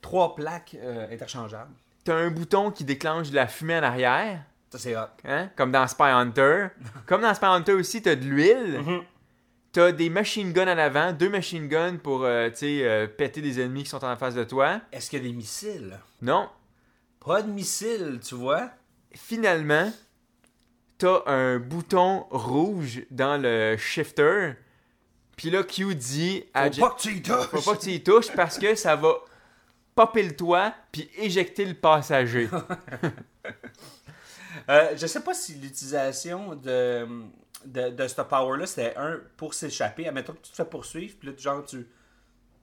trois 0.01 0.35
plaques 0.35 0.75
euh, 0.81 1.07
interchangeables. 1.11 1.73
T'as 2.03 2.15
un 2.15 2.29
bouton 2.31 2.71
qui 2.71 2.83
déclenche 2.83 3.29
de 3.29 3.35
la 3.35 3.47
fumée 3.47 3.77
en 3.77 3.83
arrière, 3.83 4.41
Ça, 4.71 4.79
c'est 4.79 4.95
hot. 4.95 5.01
hein, 5.25 5.49
comme 5.55 5.71
dans 5.71 5.87
Spy 5.87 6.03
Hunter. 6.03 6.67
comme 7.05 7.21
dans 7.21 7.33
Spy 7.33 7.45
Hunter 7.45 7.73
aussi, 7.73 8.01
t'as 8.01 8.15
de 8.15 8.25
l'huile. 8.25 8.79
Mhm. 8.85 9.01
T'as 9.71 9.91
des 9.93 10.09
machine 10.09 10.51
guns 10.51 10.67
en 10.73 10.77
avant, 10.77 11.13
deux 11.13 11.29
machine 11.29 11.67
guns 11.69 11.95
pour, 11.95 12.23
euh, 12.25 12.49
euh, 12.63 13.07
péter 13.07 13.41
des 13.41 13.61
ennemis 13.61 13.83
qui 13.83 13.89
sont 13.89 14.03
en 14.03 14.17
face 14.17 14.35
de 14.35 14.43
toi. 14.43 14.81
Est-ce 14.91 15.09
qu'il 15.09 15.19
y 15.19 15.25
a 15.25 15.29
des 15.29 15.33
missiles? 15.33 15.97
Non. 16.21 16.49
Pas 17.25 17.41
de 17.41 17.49
missiles, 17.49 18.19
tu 18.21 18.35
vois. 18.35 18.69
Finalement, 19.13 19.89
t'as 20.97 21.21
un 21.25 21.57
bouton 21.59 22.25
rouge 22.31 23.03
dans 23.11 23.41
le 23.41 23.77
shifter. 23.77 24.53
Puis 25.35 25.49
là, 25.49 25.63
Q 25.63 25.95
dit 25.95 26.43
à 26.53 26.71
Faut 26.71 26.81
pas 26.81 26.89
que 26.91 27.01
tu 27.01 27.13
y 27.15 27.21
touches. 27.21 27.47
Faut 27.47 27.61
pas 27.61 27.75
que 27.77 27.81
tu 27.81 27.91
y 27.91 28.03
touches 28.03 28.31
parce 28.35 28.57
que 28.57 28.75
ça 28.75 28.95
va 28.95 29.15
popper 29.95 30.23
le 30.23 30.35
toit 30.35 30.73
puis 30.91 31.09
éjecter 31.17 31.65
le 31.65 31.73
passager. 31.73 32.49
Euh, 34.69 34.95
je 34.95 35.07
sais 35.07 35.21
pas 35.21 35.33
si 35.33 35.55
l'utilisation 35.55 36.55
de, 36.55 37.07
de, 37.65 37.89
de 37.89 38.07
ce 38.07 38.21
power-là, 38.21 38.67
c'était 38.67 38.93
un 38.95 39.19
pour 39.35 39.53
s'échapper. 39.53 40.07
Admettons 40.07 40.33
que 40.33 40.41
tu 40.41 40.51
te 40.51 40.55
fais 40.55 40.65
poursuivre, 40.65 41.15
puis 41.17 41.29
là, 41.29 41.33
genre, 41.37 41.65
tu, 41.65 41.87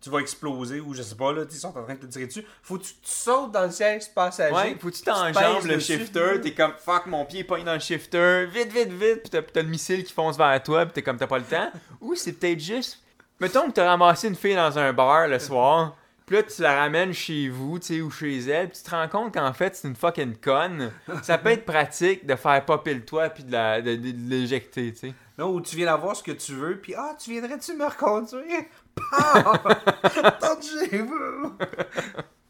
tu 0.01 0.11
vas 0.11 0.19
exploser, 0.21 0.81
ou 0.81 0.95
je 0.95 1.03
sais 1.03 1.15
pas, 1.17 1.33
là, 1.33 1.43
ils 1.51 1.57
sont 1.57 1.77
en 1.77 1.83
train 1.83 1.95
de 1.95 2.01
te 2.01 2.07
tirer 2.07 2.27
dessus. 2.27 2.45
Faut 2.63 2.79
que 2.79 2.85
tu, 2.85 2.93
tu 2.95 3.11
sautes 3.11 3.51
dans 3.53 3.65
le 3.65 3.71
siège 3.71 4.05
passager. 4.15 4.55
Ouais, 4.55 4.77
faut 4.81 4.91
que 4.91 4.95
tu 4.95 5.03
t'enjambes 5.03 5.65
le 5.67 5.75
dessus. 5.77 5.99
shifter, 5.99 6.41
t'es 6.41 6.53
comme 6.55 6.73
fuck 6.79 7.07
mon 7.07 7.25
pied 7.25 7.43
pogne 7.45 7.65
dans 7.65 7.75
le 7.75 7.81
shifter, 7.81 8.47
vite 8.47 8.73
vite 8.73 8.93
vite, 8.93 9.23
puis 9.29 9.31
t'as, 9.53 9.63
le 9.63 9.69
missile 9.69 10.05
qui 10.05 10.13
fonce 10.13 10.37
vers 10.39 10.63
toi, 10.63 10.85
puis 10.87 10.93
t'es 10.95 11.03
comme 11.03 11.17
t'as 11.17 11.27
pas 11.27 11.39
le 11.39 11.45
temps. 11.45 11.71
Ou 12.01 12.15
c'est 12.15 12.33
peut-être 12.33 12.61
juste, 12.61 13.01
mettons 13.41 13.67
que 13.69 13.73
t'as 13.73 13.87
ramassé 13.89 14.29
une 14.29 14.37
fille 14.37 14.55
dans 14.57 14.79
un 14.79 14.93
bar 14.93 15.27
le 15.29 15.39
soir, 15.39 15.97
puis 16.27 16.37
là 16.37 16.43
tu 16.43 16.61
la 16.63 16.77
ramènes 16.79 17.13
chez 17.15 17.49
vous, 17.49 17.79
tu 17.79 17.87
sais, 17.87 18.01
ou 18.03 18.11
chez 18.11 18.39
elle, 18.41 18.69
puis 18.69 18.77
tu 18.79 18.85
te 18.85 18.91
rends 18.95 19.09
compte 19.09 19.33
qu'en 19.35 19.53
fait 19.55 19.75
c'est 19.75 19.89
une 19.89 19.97
fucking 19.97 20.37
conne. 20.37 20.93
Ça 21.23 21.39
peut 21.39 21.49
être 21.51 21.65
pratique 21.65 22.27
de 22.27 22.37
faire 22.37 22.63
popper 22.67 22.93
le 22.95 23.05
toit 23.05 23.31
puis 23.31 23.45
de, 23.45 23.53
la, 23.53 23.81
de, 23.81 23.97
de- 23.97 24.11
de 24.13 24.29
l'éjecter, 24.31 24.93
tu 24.93 24.99
sais. 24.99 25.15
Non, 25.39 25.51
où 25.55 25.61
tu 25.61 25.77
viens 25.77 25.87
d'avoir 25.87 26.15
ce 26.17 26.23
que 26.23 26.33
tu 26.33 26.53
veux, 26.53 26.79
puis 26.81 26.95
ah, 26.97 27.15
tu 27.19 27.31
viendrais-tu 27.31 27.73
me 27.75 27.85
reconduire? 27.87 28.65
Pah! 29.11 30.33
Tant 30.41 30.61
chez 30.61 30.99
vous! 30.99 31.57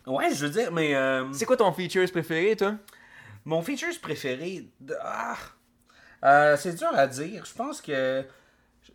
Ouais, 0.07 0.33
je 0.35 0.47
veux 0.47 0.51
dire, 0.53 0.73
mais. 0.73 0.95
euh, 0.95 1.31
C'est 1.33 1.45
quoi 1.45 1.57
ton 1.57 1.73
features 1.73 2.11
préféré, 2.11 2.57
toi? 2.57 2.75
Mon 3.45 3.63
features 3.63 4.01
préféré. 4.01 4.69
de- 4.81 4.97
ah, 5.03 5.37
Euh, 6.25 6.57
c'est 6.57 6.75
dur 6.75 6.89
à 6.95 7.07
dire. 7.07 7.45
Je 7.45 7.53
pense 7.55 7.81
que. 7.81 8.25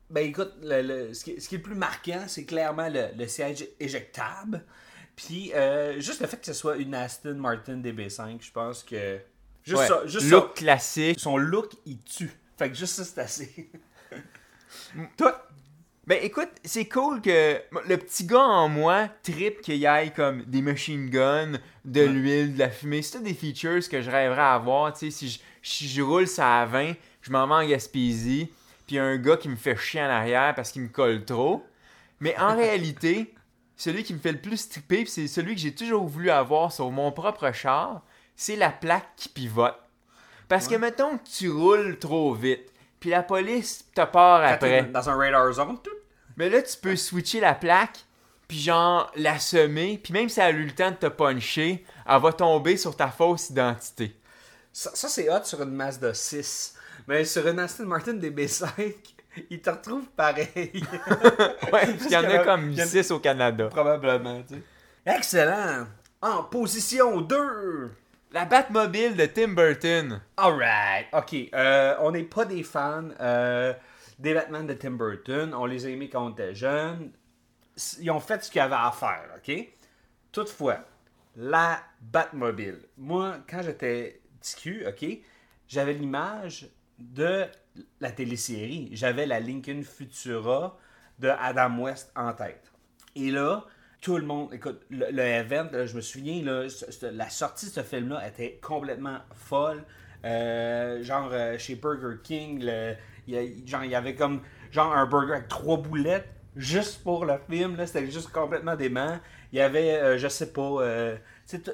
Ben 0.09 0.25
écoute, 0.27 0.53
le- 0.61 0.81
le- 0.81 1.13
ce, 1.13 1.23
qui, 1.23 1.39
ce 1.39 1.47
qui 1.47 1.55
est 1.55 1.57
le 1.59 1.63
plus 1.63 1.75
marquant, 1.75 2.23
c'est 2.27 2.45
clairement 2.45 2.89
le, 2.89 3.07
le 3.17 3.27
siège 3.27 3.67
éjectable. 3.79 4.63
Puis 5.15 5.51
euh, 5.53 5.99
juste 5.99 6.19
le 6.21 6.27
fait 6.27 6.37
que 6.37 6.45
ce 6.45 6.53
soit 6.53 6.75
une 6.77 6.93
Aston 6.95 7.35
Martin 7.35 7.77
DB5, 7.77 8.41
je 8.41 8.51
pense 8.51 8.83
que. 8.83 9.19
Juste 9.63 9.79
Ouais. 9.81 9.87
ça. 9.87 10.01
Juste 10.07 10.29
Look 10.29 10.47
ça. 10.49 10.53
classique. 10.55 11.19
Son 11.19 11.37
look, 11.37 11.71
il 11.85 11.99
tue. 12.03 12.31
Fait 12.57 12.69
que 12.69 12.75
juste 12.75 12.95
ça, 12.95 13.03
c'est 13.05 13.19
assez. 13.21 13.71
Toi, 15.17 15.47
Ben 16.05 16.19
écoute, 16.21 16.49
c'est 16.65 16.89
cool 16.89 17.21
que 17.21 17.61
le 17.87 17.97
petit 17.97 18.25
gars 18.25 18.43
en 18.43 18.67
moi 18.67 19.07
tripe 19.23 19.61
qu'il 19.61 19.77
y 19.77 19.85
ait 19.85 20.11
comme 20.13 20.43
des 20.43 20.61
machine 20.61 21.09
guns, 21.09 21.53
de 21.85 22.01
l'huile, 22.01 22.55
de 22.55 22.59
la 22.59 22.69
fumée. 22.69 23.01
C'est 23.01 23.17
tout 23.17 23.23
des 23.23 23.33
features 23.33 23.87
que 23.87 24.01
je 24.01 24.11
rêverais 24.11 24.41
avoir. 24.41 24.91
Tu 24.91 25.05
sais, 25.05 25.11
si 25.11 25.29
je, 25.29 25.39
si 25.61 25.87
je 25.87 26.01
roule 26.01 26.27
ça 26.27 26.61
à 26.61 26.65
20, 26.65 26.95
je 27.21 27.31
m'en 27.31 27.47
vais 27.47 27.53
en 27.53 27.65
Gaspésie, 27.65 28.51
puis 28.85 28.95
il 28.95 28.97
y 28.97 28.99
a 28.99 29.05
un 29.05 29.17
gars 29.17 29.37
qui 29.37 29.47
me 29.47 29.55
fait 29.55 29.77
chier 29.77 30.01
en 30.01 30.09
arrière 30.09 30.53
parce 30.55 30.73
qu'il 30.73 30.81
me 30.81 30.89
colle 30.89 31.23
trop. 31.23 31.65
Mais 32.19 32.37
en 32.37 32.53
réalité, 32.57 33.33
celui 33.77 34.03
qui 34.03 34.13
me 34.13 34.19
fait 34.19 34.33
le 34.33 34.41
plus 34.41 34.67
triper, 34.67 35.05
c'est 35.05 35.27
celui 35.27 35.55
que 35.55 35.61
j'ai 35.61 35.73
toujours 35.73 36.05
voulu 36.05 36.29
avoir 36.29 36.73
sur 36.73 36.91
mon 36.91 37.13
propre 37.13 37.53
char, 37.53 38.01
c'est 38.35 38.57
la 38.57 38.71
plaque 38.71 39.15
qui 39.15 39.29
pivote. 39.29 39.79
Parce 40.49 40.67
que 40.67 40.75
mettons 40.75 41.17
que 41.17 41.23
tu 41.29 41.49
roules 41.49 41.97
trop 41.97 42.33
vite, 42.33 42.73
puis 42.99 43.09
la 43.09 43.23
police 43.23 43.89
te 43.95 44.05
part 44.05 44.43
après. 44.43 44.83
dans 44.83 45.09
un 45.09 45.15
radar 45.15 45.51
zone, 45.51 45.77
tout. 45.81 45.89
Mais 46.37 46.49
là, 46.49 46.61
tu 46.61 46.77
peux 46.77 46.95
switcher 46.95 47.39
la 47.39 47.53
plaque, 47.55 47.99
puis 48.47 48.59
genre 48.59 49.11
la 49.15 49.39
semer, 49.39 49.99
puis 50.03 50.13
même 50.13 50.29
si 50.29 50.39
elle 50.39 50.55
a 50.55 50.57
eu 50.59 50.65
le 50.65 50.71
temps 50.71 50.91
de 50.91 50.95
te 50.95 51.07
puncher, 51.07 51.85
elle 52.07 52.21
va 52.21 52.33
tomber 52.33 52.77
sur 52.77 52.95
ta 52.95 53.07
fausse 53.09 53.49
identité. 53.49 54.15
Ça, 54.71 54.91
ça, 54.93 55.07
c'est 55.07 55.29
hot 55.29 55.43
sur 55.43 55.61
une 55.61 55.71
Mazda 55.73 56.13
6. 56.13 56.75
Mais 57.07 57.25
sur 57.25 57.47
une 57.47 57.59
Aston 57.59 57.85
Martin 57.85 58.13
DB5, 58.13 58.95
il 59.49 59.61
te 59.61 59.69
retrouve 59.69 60.05
pareil. 60.15 60.47
Ouais, 61.71 61.95
qu'il 61.97 62.11
y 62.11 62.17
en 62.17 62.23
a 62.23 62.39
comme 62.39 62.71
il 62.71 62.77
y 62.77 62.81
en 62.81 62.85
a- 62.85 62.87
6 62.87 63.11
au 63.11 63.19
Canada. 63.19 63.67
Probablement, 63.67 64.41
tu 64.47 64.55
sais. 64.55 64.61
Excellent! 65.05 65.87
En 66.21 66.43
position 66.43 67.19
2! 67.21 67.91
La 68.31 68.45
Batmobile 68.45 69.15
de 69.15 69.25
Tim 69.27 69.49
Burton. 69.49 70.19
Alright, 70.37 71.05
ok. 71.13 71.35
Euh, 71.53 71.95
on 71.99 72.11
n'est 72.11 72.23
pas 72.23 72.45
des 72.45 72.63
fans 72.63 73.09
euh, 73.19 73.73
des 74.19 74.33
Batman 74.33 74.65
de 74.65 74.73
Tim 74.73 74.91
Burton. 74.91 75.53
On 75.53 75.65
les 75.65 75.85
a 75.85 75.89
aimés 75.89 76.09
quand 76.09 76.25
on 76.25 76.31
était 76.31 76.55
jeunes. 76.55 77.11
Ils 77.99 78.11
ont 78.11 78.19
fait 78.19 78.43
ce 78.43 78.51
qu'il 78.51 78.59
y 78.59 78.61
avait 78.61 78.75
à 78.75 78.91
faire, 78.91 79.29
ok? 79.37 79.67
Toutefois, 80.31 80.79
la 81.35 81.79
Batmobile. 82.01 82.79
Moi, 82.97 83.37
quand 83.49 83.61
j'étais 83.61 84.21
TQ, 84.41 84.87
ok, 84.87 85.05
j'avais 85.67 85.93
l'image 85.93 86.69
de 86.99 87.45
la 87.99 88.11
télésérie. 88.11 88.89
J'avais 88.93 89.25
la 89.25 89.39
Lincoln 89.39 89.81
Futura 89.83 90.77
de 91.19 91.29
Adam 91.29 91.79
West 91.79 92.11
en 92.15 92.33
tête. 92.33 92.71
Et 93.15 93.31
là, 93.31 93.65
tout 94.01 94.17
le 94.17 94.25
monde, 94.25 94.53
écoute, 94.53 94.81
le, 94.89 95.19
event, 95.19 95.69
je 95.85 95.95
me 95.95 96.01
souviens, 96.01 96.43
là, 96.43 96.67
la 97.11 97.29
sortie 97.29 97.67
de 97.67 97.71
ce 97.71 97.83
film-là 97.83 98.27
était 98.27 98.59
complètement 98.61 99.19
folle. 99.33 99.83
Euh, 100.25 101.01
genre, 101.03 101.29
euh, 101.31 101.57
chez 101.57 101.75
Burger 101.75 102.17
King, 102.23 102.63
le- 102.63 102.95
il 103.27 103.35
y, 103.35 103.67
genre, 103.67 103.83
il 103.83 103.95
avait 103.95 104.15
comme 104.15 104.41
genre 104.71 104.93
un 104.93 105.05
burger 105.05 105.33
avec 105.33 105.47
trois 105.47 105.77
boulettes 105.77 106.29
juste 106.55 107.03
pour 107.03 107.25
le 107.25 107.35
film. 107.49 107.77
C'était 107.85 108.09
juste 108.09 108.31
complètement 108.31 108.75
dément. 108.75 109.19
Il 109.51 109.57
y 109.57 109.61
avait, 109.61 109.95
euh, 109.95 110.17
je 110.17 110.27
sais 110.27 110.51
pas, 110.51 110.61
euh, 110.81 111.17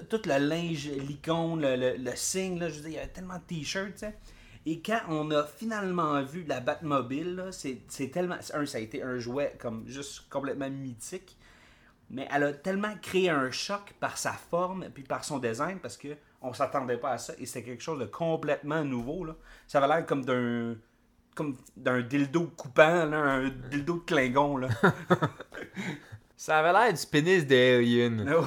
tout 0.09 0.21
le 0.25 0.37
linge, 0.37 0.89
l'icône, 0.89 1.61
le, 1.61 1.97
le, 1.97 2.15
signe, 2.15 2.59
là, 2.59 2.69
je 2.69 2.75
veux 2.75 2.81
dire, 2.81 2.89
il 2.89 2.95
y 2.95 2.97
avait 2.97 3.07
tellement 3.07 3.37
de 3.37 3.43
t-shirts. 3.43 4.05
Et 4.65 4.81
quand 4.81 4.99
on 5.07 5.31
a 5.31 5.45
finalement 5.45 6.21
vu 6.21 6.43
la 6.43 6.59
Batmobile, 6.59 7.49
c'est 7.51 8.11
tellement. 8.11 8.37
Un, 8.53 8.65
ça 8.65 8.77
a 8.77 8.81
été 8.81 9.01
un 9.01 9.17
jouet 9.17 9.55
comme 9.59 9.87
juste 9.87 10.29
complètement 10.29 10.69
mythique. 10.69 11.37
Mais 12.11 12.27
elle 12.31 12.43
a 12.43 12.53
tellement 12.53 12.95
créé 13.01 13.29
un 13.29 13.51
choc 13.51 13.93
par 13.99 14.17
sa 14.17 14.33
forme 14.33 14.87
puis 14.93 15.03
par 15.03 15.23
son 15.23 15.37
design 15.37 15.79
parce 15.79 15.95
que 15.95 16.09
on 16.41 16.53
s'attendait 16.53 16.97
pas 16.97 17.11
à 17.11 17.17
ça 17.19 17.33
et 17.37 17.45
c'était 17.45 17.63
quelque 17.63 17.83
chose 17.83 17.99
de 17.99 18.05
complètement 18.05 18.83
nouveau. 18.83 19.27
Ça 19.67 19.77
avait 19.77 19.87
l'air 19.93 20.05
comme 20.05 20.25
d'un 20.25 20.75
comme 21.39 21.55
d'un 21.75 22.01
dildo 22.01 22.51
coupant, 22.55 23.05
là, 23.05 23.17
un 23.17 23.49
dildo 23.71 23.95
de 23.95 23.99
Klingon. 24.01 24.57
Là. 24.57 24.67
Ça 26.37 26.59
avait 26.59 26.71
l'air 26.71 26.93
du 26.93 27.05
pénis 27.07 27.45
d'Alien. 27.45 28.29
Ouais. 28.29 28.45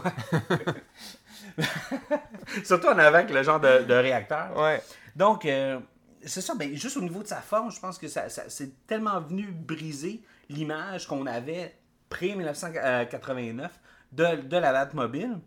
Surtout 2.64 2.86
en 2.88 2.98
avant 2.98 3.18
avec 3.18 3.30
le 3.30 3.42
genre 3.42 3.60
de, 3.60 3.82
de 3.84 3.94
réacteur. 3.94 4.56
Ouais. 4.58 4.82
Donc, 5.16 5.44
euh, 5.44 5.78
c'est 6.24 6.40
ça, 6.40 6.54
ben, 6.54 6.74
juste 6.74 6.96
au 6.96 7.02
niveau 7.02 7.22
de 7.22 7.26
sa 7.28 7.40
forme, 7.40 7.70
je 7.70 7.80
pense 7.80 7.98
que 7.98 8.08
ça, 8.08 8.28
ça- 8.28 8.48
c'est 8.48 8.86
tellement 8.86 9.20
venu 9.20 9.44
briser 9.52 10.22
l'image 10.48 11.06
qu'on 11.06 11.26
avait 11.26 11.74
pré-1989 12.08 13.68
de, 14.12 14.36
de 14.42 14.56
la 14.56 14.72
Batmobile. 14.72 15.38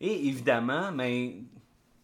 Et 0.00 0.28
évidemment, 0.28 0.90
ben, 0.92 1.44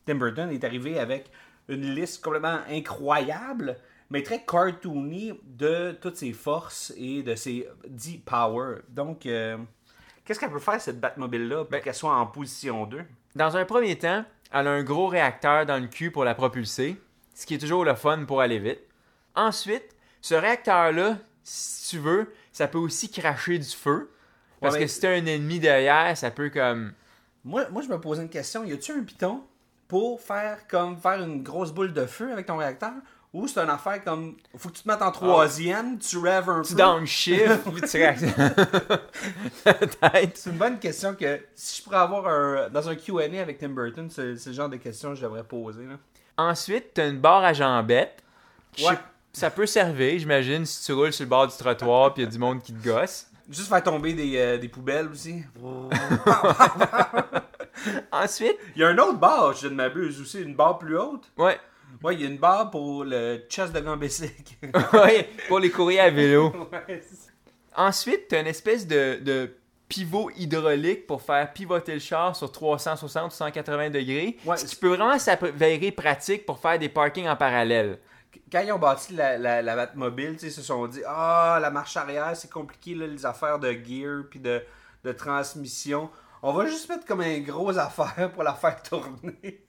Tim 0.06 0.14
Burton 0.16 0.50
est 0.50 0.62
arrivé 0.64 0.98
avec 0.98 1.30
une 1.68 1.94
liste 1.94 2.22
complètement 2.22 2.58
incroyable, 2.68 3.76
mais 4.10 4.22
très 4.22 4.44
cartoony 4.44 5.32
de 5.44 5.92
toutes 6.00 6.16
ses 6.16 6.32
forces 6.32 6.92
et 6.96 7.22
de 7.22 7.34
ses 7.34 7.68
10 7.88 8.18
powers. 8.18 8.80
Donc, 8.88 9.26
euh, 9.26 9.56
qu'est-ce 10.24 10.38
qu'elle 10.40 10.50
peut 10.50 10.58
faire, 10.58 10.80
cette 10.80 11.00
Batmobile-là, 11.00 11.64
pour 11.64 11.80
qu'elle 11.80 11.94
soit 11.94 12.14
en 12.16 12.26
position 12.26 12.86
2? 12.86 13.02
Dans 13.36 13.56
un 13.56 13.64
premier 13.64 13.96
temps, 13.98 14.24
elle 14.52 14.66
a 14.66 14.70
un 14.70 14.82
gros 14.82 15.06
réacteur 15.06 15.64
dans 15.66 15.78
le 15.80 15.86
cul 15.86 16.10
pour 16.10 16.24
la 16.24 16.34
propulser, 16.34 17.00
ce 17.34 17.46
qui 17.46 17.54
est 17.54 17.58
toujours 17.58 17.84
le 17.84 17.94
fun 17.94 18.24
pour 18.26 18.40
aller 18.40 18.58
vite. 18.58 18.80
Ensuite, 19.34 19.94
ce 20.20 20.34
réacteur-là, 20.34 21.18
si 21.44 21.90
tu 21.90 21.98
veux, 21.98 22.32
ça 22.52 22.66
peut 22.68 22.78
aussi 22.78 23.10
cracher 23.10 23.58
du 23.58 23.68
feu. 23.68 24.10
Parce 24.60 24.74
Ouais, 24.74 24.80
mais- 24.80 24.86
que 24.86 24.90
si 24.90 25.00
t'as 25.00 25.10
un 25.12 25.24
ennemi 25.24 25.58
derrière, 25.60 26.16
ça 26.16 26.30
peut 26.30 26.50
comme. 26.50 26.92
Moi, 27.44 27.66
moi, 27.70 27.80
je 27.80 27.88
me 27.88 27.98
posais 27.98 28.20
une 28.22 28.28
question. 28.28 28.64
Y 28.64 28.72
a-tu 28.72 28.92
un 28.92 29.02
piton 29.02 29.42
pour 29.88 30.20
faire 30.20 30.66
comme 30.68 30.98
faire 30.98 31.22
une 31.22 31.42
grosse 31.42 31.72
boule 31.72 31.94
de 31.94 32.04
feu 32.04 32.30
avec 32.32 32.44
ton 32.46 32.58
réacteur 32.58 32.92
ou 33.32 33.46
c'est 33.48 33.60
une 33.60 33.70
affaire 33.70 34.02
comme. 34.02 34.36
Faut 34.56 34.68
que 34.70 34.74
tu 34.76 34.82
te 34.82 34.88
mettes 34.88 35.02
en 35.02 35.12
troisième, 35.12 35.98
tu 35.98 36.18
rêves 36.18 36.48
un 36.50 36.62
Tu 36.62 36.74
peu. 36.74 36.78
downshift, 36.82 37.62
puis 37.72 37.82
tu 37.88 37.96
réactionnes. 37.96 38.54
Peut-être. 39.64 40.36
C'est 40.36 40.50
une 40.50 40.56
bonne 40.58 40.78
question 40.78 41.14
que 41.14 41.40
si 41.54 41.78
je 41.78 41.84
pourrais 41.84 41.98
avoir 41.98 42.26
un. 42.28 42.68
Dans 42.70 42.88
un 42.88 42.94
QA 42.96 43.22
avec 43.40 43.58
Tim 43.58 43.68
Burton, 43.70 44.08
c'est 44.10 44.34
le 44.46 44.52
genre 44.52 44.68
de 44.68 44.76
questions 44.76 45.10
que 45.10 45.16
je 45.16 45.22
devrais 45.22 45.44
poser. 45.44 45.84
Là. 45.84 45.94
Ensuite, 46.36 46.94
t'as 46.94 47.08
une 47.08 47.18
barre 47.20 47.44
à 47.44 47.52
jambettes. 47.52 48.22
Ouais. 48.80 48.98
Ça 49.32 49.50
peut 49.50 49.66
servir, 49.66 50.18
j'imagine, 50.18 50.66
si 50.66 50.84
tu 50.84 50.92
roules 50.92 51.12
sur 51.12 51.24
le 51.24 51.28
bord 51.30 51.46
du 51.46 51.56
trottoir 51.56 52.12
puis 52.14 52.22
il 52.22 52.26
y 52.26 52.28
a 52.28 52.32
du 52.32 52.38
monde 52.38 52.60
qui 52.62 52.72
te 52.72 52.84
gosse. 52.84 53.26
Juste 53.48 53.68
faire 53.68 53.82
tomber 53.82 54.12
des, 54.12 54.36
euh, 54.36 54.58
des 54.58 54.68
poubelles 54.68 55.08
aussi. 55.08 55.42
Ensuite, 58.12 58.56
Il 58.76 58.82
y 58.82 58.84
a 58.84 58.88
un 58.88 58.98
autre 58.98 59.18
bar, 59.18 59.54
je 59.54 59.68
ne 59.68 59.74
m'abuse 59.74 60.20
aussi, 60.20 60.40
une 60.42 60.54
barre 60.54 60.78
plus 60.78 60.98
haute. 60.98 61.30
ouais, 61.38 61.58
Ouais, 62.02 62.14
il 62.14 62.22
y 62.22 62.24
a 62.24 62.28
une 62.28 62.38
barre 62.38 62.70
pour 62.70 63.04
le 63.04 63.44
chest 63.48 63.72
de 63.72 63.80
Gambessic. 63.80 64.58
ouais, 64.92 65.28
pour 65.48 65.58
les 65.58 65.70
courriers 65.70 66.00
à 66.00 66.10
vélo. 66.10 66.52
ouais, 66.88 67.02
Ensuite, 67.76 68.28
t'as 68.28 68.40
une 68.40 68.46
espèce 68.46 68.86
de, 68.86 69.18
de 69.22 69.54
pivot 69.88 70.30
hydraulique 70.36 71.06
pour 71.06 71.20
faire 71.20 71.52
pivoter 71.52 71.94
le 71.94 72.00
char 72.00 72.34
sur 72.34 72.50
360 72.50 73.32
ou 73.32 73.34
180 73.34 73.90
degrés. 73.90 74.38
Ouais. 74.44 74.56
Ce 74.56 74.64
qui 74.64 74.76
peut 74.76 74.88
vraiment 74.88 75.18
s'avérer 75.18 75.90
pratique 75.92 76.46
pour 76.46 76.58
faire 76.58 76.78
des 76.78 76.88
parkings 76.88 77.28
en 77.28 77.36
parallèle. 77.36 77.98
Quand 78.50 78.60
ils 78.60 78.72
ont 78.72 78.78
bâti 78.78 79.14
la, 79.14 79.38
la, 79.38 79.62
la 79.62 79.76
Batmobile, 79.76 80.36
tu 80.38 80.46
ils 80.46 80.52
se 80.52 80.62
sont 80.62 80.86
dit 80.86 81.02
Ah, 81.06 81.58
la 81.60 81.70
marche 81.70 81.96
arrière, 81.96 82.36
c'est 82.36 82.50
compliqué, 82.50 82.94
là, 82.94 83.06
les 83.06 83.26
affaires 83.26 83.58
de 83.58 83.70
gear 83.72 84.24
puis 84.30 84.40
de, 84.40 84.62
de 85.04 85.12
transmission. 85.12 86.10
On 86.42 86.52
va 86.52 86.66
juste 86.66 86.88
mettre 86.88 87.04
comme 87.04 87.20
un 87.20 87.38
gros 87.40 87.76
affaire 87.76 88.30
pour 88.32 88.42
la 88.42 88.54
faire 88.54 88.82
tourner. 88.88 89.64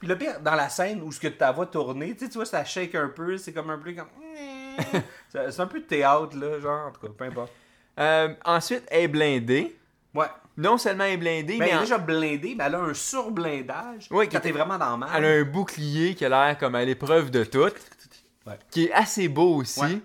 Puis 0.00 0.08
le 0.08 0.18
pire, 0.18 0.40
dans 0.40 0.56
la 0.56 0.68
scène 0.68 1.00
où 1.02 1.12
ce 1.12 1.20
que 1.20 1.28
ta 1.28 1.52
voix 1.52 1.66
tourner, 1.66 2.16
tu 2.16 2.26
vois, 2.30 2.44
ça 2.46 2.64
shake 2.64 2.96
un 2.96 3.08
peu, 3.08 3.36
c'est 3.38 3.52
comme 3.52 3.70
un 3.70 3.78
peu 3.78 3.92
comme. 3.92 4.08
c'est 5.28 5.60
un 5.60 5.66
peu 5.66 5.80
de 5.80 5.84
théâtre, 5.84 6.36
là, 6.36 6.58
genre, 6.58 6.88
en 6.88 6.90
tout 6.90 7.00
cas, 7.06 7.12
peu 7.16 7.24
importe. 7.24 7.52
Euh, 7.98 8.34
ensuite, 8.44 8.82
elle 8.90 9.02
est 9.04 9.08
blindée. 9.08 9.76
Ouais. 10.14 10.26
Non 10.56 10.76
seulement 10.78 11.04
elle 11.04 11.12
est 11.12 11.16
blindée, 11.16 11.58
Ben, 11.58 11.58
mais 11.60 11.64
elle 11.66 11.70
est 11.72 11.76
en- 11.76 11.80
déjà 11.82 11.98
blindée, 11.98 12.54
mais 12.56 12.64
elle 12.64 12.74
a 12.74 12.80
un 12.80 12.94
surblindage. 12.94 14.08
Ouais, 14.10 14.26
quand 14.26 14.38
qui- 14.38 14.42
t'es 14.42 14.52
vraiment 14.52 14.76
dans 14.78 14.90
le 14.92 14.96
mal. 14.98 15.10
elle 15.16 15.24
a 15.24 15.28
un 15.40 15.44
bouclier 15.44 16.14
qui 16.14 16.24
a 16.24 16.28
l'air 16.28 16.58
comme 16.58 16.74
à 16.74 16.84
l'épreuve 16.84 17.30
de 17.30 17.44
tout. 17.44 17.58
Ouais. 18.46 18.58
Qui 18.70 18.86
est 18.86 18.92
assez 18.92 19.28
beau 19.28 19.56
aussi. 19.56 19.80
Ouais. 19.80 20.00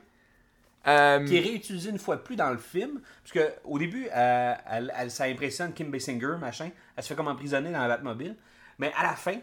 Euh, 0.87 1.25
qui 1.25 1.37
est 1.37 1.41
réutilisé 1.41 1.89
une 1.89 1.97
fois 1.97 2.15
de 2.17 2.21
plus 2.21 2.35
dans 2.35 2.51
le 2.51 2.57
film. 2.59 3.01
Parce 3.23 3.31
que 3.33 3.53
au 3.63 3.79
début, 3.79 4.07
euh, 4.15 4.53
elle, 4.69 4.93
elle- 4.97 5.09
ça 5.11 5.23
impressionne 5.25 5.73
Kim 5.73 5.89
Basinger, 5.89 6.35
machin. 6.39 6.69
Elle 6.95 7.03
se 7.03 7.09
fait 7.09 7.15
comme 7.15 7.27
emprisonner 7.27 7.71
dans 7.71 7.79
la 7.79 7.87
Batmobile. 7.87 8.35
Mais 8.77 8.91
à 8.97 9.03
la 9.03 9.13
fin, 9.15 9.37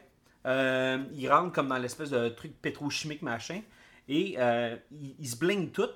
euh, 0.46 0.98
il 1.14 1.30
rentre 1.30 1.52
comme 1.52 1.68
dans 1.68 1.78
l'espèce 1.78 2.10
de 2.10 2.28
truc 2.28 2.52
pétrochimique, 2.60 3.22
machin. 3.22 3.60
Et 4.08 4.34
euh, 4.38 4.76
il, 4.90 5.14
il 5.18 5.28
se 5.28 5.36
blingue 5.36 5.70
tout. 5.72 5.88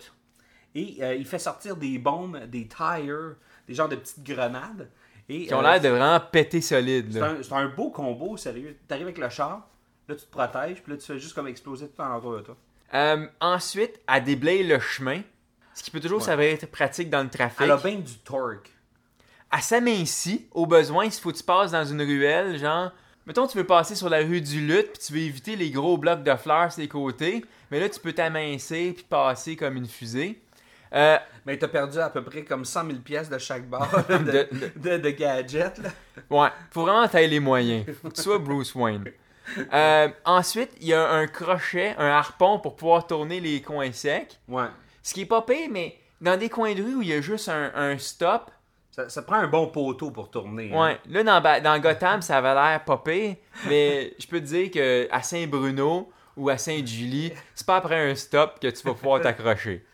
Et 0.75 0.99
euh, 1.01 1.15
il 1.15 1.27
fait 1.27 1.39
sortir 1.39 1.77
des 1.77 1.99
bombes, 1.99 2.39
des 2.47 2.69
tires, 2.69 3.35
des 3.67 3.75
genres 3.75 3.89
de 3.89 3.97
petites 3.97 4.23
grenades. 4.23 4.91
Et, 5.29 5.47
qui 5.47 5.55
ont 5.55 5.61
euh, 5.61 5.63
l'air 5.63 5.81
de 5.81 5.89
vraiment 5.89 6.21
péter 6.21 6.61
solide. 6.61 7.13
c'est 7.43 7.53
un, 7.53 7.69
beau 7.69 7.91
combo, 7.91 8.37
sérieux. 8.37 8.77
T'arrives 8.87 9.07
avec 9.07 9.19
le 9.19 9.29
char, 9.29 9.69
là 10.09 10.15
tu 10.15 10.25
te 10.25 10.31
protèges, 10.31 10.83
puis 10.83 10.93
là 10.93 10.99
tu 10.99 11.07
fais 11.07 11.19
juste 11.19 11.35
comme 11.35 11.49
exploser 11.49 11.89
tout 11.89 12.03
autour 12.03 12.37
de 12.37 12.43
toi. 12.43 12.57
Euh, 12.95 13.27
ensuite, 13.41 14.01
elle 14.07 14.23
déblaye 14.23 14.63
le 14.63 14.79
chemin. 14.79 15.23
Ce 15.75 15.83
qui 15.83 15.91
peut 15.91 16.01
toujours 16.01 16.21
Ouais. 16.21 16.25
s'avérer 16.25 16.53
être 16.53 16.71
pratique 16.71 17.11
dans 17.11 17.23
le 17.23 17.29
trafic. 17.29 17.63
Elle 17.63 17.73
a 17.73 17.77
bien 17.77 17.97
du 17.97 18.19
torque. 18.19 18.71
Elle 19.53 19.63
s'amincit 19.63 20.49
au 20.53 20.67
besoin 20.67 21.11
s'il 21.11 21.23
faut 21.23 21.33
que 21.33 21.37
tu 21.39 21.43
passes 21.43 21.73
dans 21.73 21.85
une 21.85 22.03
ruelle, 22.03 22.59
genre. 22.59 22.93
Mettons, 23.27 23.47
tu 23.47 23.59
veux 23.59 23.65
passer 23.67 23.95
sur 23.97 24.09
la 24.09 24.19
rue 24.19 24.41
du 24.41 24.61
Lutte, 24.61 24.93
puis 24.93 25.03
tu 25.07 25.13
veux 25.13 25.19
éviter 25.21 25.57
les 25.57 25.71
gros 25.71 25.97
blocs 25.99 26.23
de 26.23 26.35
fleurs 26.37 26.71
sur 26.73 26.81
les 26.81 26.89
côtés, 26.89 27.45
mais 27.71 27.81
là, 27.81 27.89
tu 27.89 27.99
peux 27.99 28.13
t'amincer 28.13 28.93
puis 28.95 29.05
passer 29.09 29.57
comme 29.57 29.77
une 29.77 29.87
fusée. 29.89 30.41
Euh, 30.95 31.19
Mais 31.45 31.59
t'as 31.59 31.67
perdu 31.67 31.99
à 31.99 32.09
peu 32.09 32.23
près 32.23 32.45
comme 32.45 32.65
100 32.65 32.87
000 32.87 32.99
pièces 33.01 33.29
de 33.29 33.39
chaque 33.39 33.69
barre 33.69 33.91
de, 34.09 34.19
De- 34.19 34.49
de, 34.77 34.97
de 34.99 35.11
gadgets. 35.11 35.79
Là. 35.79 35.91
ouais, 36.31 36.49
faut 36.71 36.83
vraiment 36.83 37.07
tailler 37.09 37.27
les 37.29 37.41
moyens. 37.41 37.85
Faut 38.01 38.09
que 38.09 38.15
tu 38.15 38.23
sois 38.23 38.39
Bruce 38.39 38.73
Wayne. 38.77 39.05
Euh, 39.73 40.09
ensuite, 40.25 40.71
il 40.81 40.87
y 40.89 40.95
a 40.95 41.09
un 41.09 41.27
crochet, 41.27 41.95
un 41.99 42.07
harpon 42.09 42.61
pour 42.61 42.77
pouvoir 42.77 43.07
tourner 43.07 43.41
les 43.41 43.61
coins 43.61 43.91
secs. 43.93 44.39
Ouais. 44.49 44.67
Ce 45.03 45.13
qui 45.13 45.23
est 45.23 45.27
pas 45.27 45.43
pire, 45.43 45.69
mais 45.71 45.99
dans 46.21 46.39
des 46.39 46.49
coins 46.49 46.75
de 46.75 46.83
rue 46.83 46.95
où 46.95 47.03
il 47.03 47.09
y 47.09 47.13
a 47.13 47.21
juste 47.21 47.49
un, 47.49 47.73
un 47.75 47.99
stop, 47.99 48.51
Ça, 48.97 49.11
ça 49.11 49.21
prend 49.23 49.37
un 49.37 49.47
bon 49.47 49.67
poteau 49.67 50.11
pour 50.11 50.31
tourner. 50.31 50.73
hein. 50.73 50.81
Ouais, 50.83 50.99
là 51.11 51.23
dans, 51.23 51.63
dans 51.63 51.79
Gotham, 51.81 52.23
ça 52.23 52.39
avait 52.39 52.55
l'air 52.55 52.83
pire, 53.05 53.37
mais 53.69 54.15
je 54.19 54.27
peux 54.27 54.41
te 54.41 54.47
dire 54.47 54.71
que 54.71 55.07
à 55.11 55.21
Saint-Bruno 55.23 56.11
ou 56.35 56.49
à 56.49 56.57
Sainte-Julie, 56.57 57.31
c'est 57.55 57.67
pas 57.67 57.77
après 57.77 58.11
un 58.11 58.15
stop 58.15 58.59
que 58.59 58.69
tu 58.69 58.83
vas 58.87 58.95
pouvoir 58.95 59.21
t'accrocher. 59.21 59.85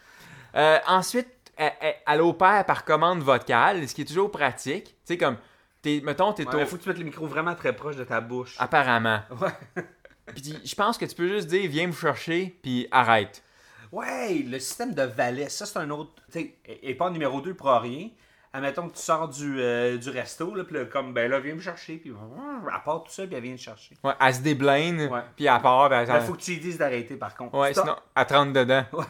Euh, 0.54 0.78
ensuite, 0.86 1.26
elle, 1.56 1.72
elle- 1.80 1.94
elle 2.06 2.20
opère 2.20 2.64
par 2.64 2.84
commande 2.84 3.22
vocale, 3.22 3.88
ce 3.88 3.94
qui 3.94 4.02
est 4.02 4.04
toujours 4.04 4.30
pratique. 4.30 4.84
Tu 4.84 4.92
sais, 5.04 5.16
comme, 5.18 5.36
mettons, 5.84 6.32
t'es 6.32 6.46
Ouais, 6.46 6.54
au- 6.54 6.58
mais 6.58 6.66
faut 6.66 6.76
que 6.76 6.82
tu 6.82 6.88
mettes 6.88 6.98
le 6.98 7.04
micro 7.04 7.26
vraiment 7.26 7.56
très 7.56 7.74
proche 7.74 7.96
de 7.96 8.04
ta 8.04 8.20
bouche. 8.20 8.54
Apparemment. 8.60 9.20
Ouais. 9.40 9.82
Puis 10.26 10.54
je 10.64 10.74
pense 10.76 10.96
que 10.96 11.04
tu 11.06 11.14
peux 11.16 11.26
juste 11.28 11.48
dire, 11.48 11.68
viens 11.68 11.88
me 11.88 11.92
chercher, 11.92 12.56
puis 12.62 12.86
arrête. 12.92 13.42
Ouais, 13.90 14.44
le 14.46 14.58
système 14.60 14.94
de 14.94 15.02
valet, 15.02 15.48
ça 15.48 15.66
c'est 15.66 15.78
un 15.80 15.90
autre. 15.90 16.12
Tu 16.30 16.38
sais, 16.38 16.54
est 16.84 16.94
pas 16.94 17.10
numéro 17.10 17.40
2 17.40 17.54
pour 17.54 17.68
rien. 17.70 18.08
Admettons 18.54 18.88
que 18.88 18.94
tu 18.96 19.02
sors 19.02 19.28
du, 19.28 19.60
euh, 19.60 19.96
du 19.96 20.10
resto, 20.10 20.54
là, 20.54 20.64
puis 20.64 20.74
là, 20.76 20.84
comme, 20.84 21.14
ben 21.14 21.30
là, 21.30 21.40
viens 21.40 21.54
me 21.54 21.60
chercher, 21.60 21.96
puis 21.96 22.10
elle 22.10 22.82
part 22.84 23.02
tout 23.02 23.10
ça, 23.10 23.26
puis 23.26 23.34
elle 23.34 23.42
vient 23.42 23.54
te 23.56 23.60
chercher. 23.60 23.96
Ouais, 24.04 24.12
elle 24.20 24.34
se 24.34 24.40
déblinde, 24.40 25.10
Ouais. 25.10 25.20
puis 25.34 25.46
elle 25.46 25.60
part, 25.62 25.88
puis 25.88 25.98
elle 25.98 26.08
Il 26.20 26.26
faut 26.26 26.34
que 26.34 26.40
tu 26.42 26.50
lui 26.52 26.60
dises 26.60 26.76
d'arrêter, 26.76 27.16
par 27.16 27.34
contre. 27.34 27.56
Ouais, 27.56 27.72
Stop. 27.72 27.84
sinon, 27.84 27.96
elle 28.14 28.26
te 28.26 28.34
rentre 28.34 28.52
dedans. 28.52 28.84
Ouais. 28.92 29.04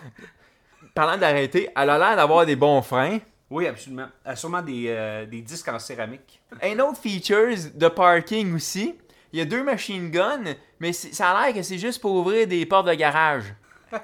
Parlant 0.94 1.16
d'arrêter, 1.18 1.68
elle 1.74 1.90
a 1.90 1.98
l'air 1.98 2.14
d'avoir 2.16 2.46
des 2.46 2.55
bons 2.55 2.83
freins. 2.83 3.18
Oui, 3.50 3.66
absolument. 3.66 4.07
Elle 4.24 4.33
a 4.33 4.37
sûrement 4.37 4.62
des, 4.62 4.87
euh, 4.88 5.26
des 5.26 5.40
disques 5.42 5.68
en 5.68 5.78
céramique. 5.78 6.40
Un 6.62 6.78
autre 6.78 6.98
features 6.98 7.72
de 7.74 7.88
parking 7.88 8.55
aussi, 8.55 8.94
il 9.33 9.38
y 9.40 9.42
a 9.42 9.44
deux 9.44 9.62
machine 9.64 10.11
guns, 10.11 10.55
mais 10.78 10.92
ça 10.92 11.31
a 11.31 11.46
l'air 11.46 11.55
que 11.55 11.62
c'est 11.62 11.78
juste 11.78 12.00
pour 12.00 12.12
ouvrir 12.14 12.46
des 12.46 12.64
portes 12.64 12.87
de 12.87 12.94
garage. 12.94 13.44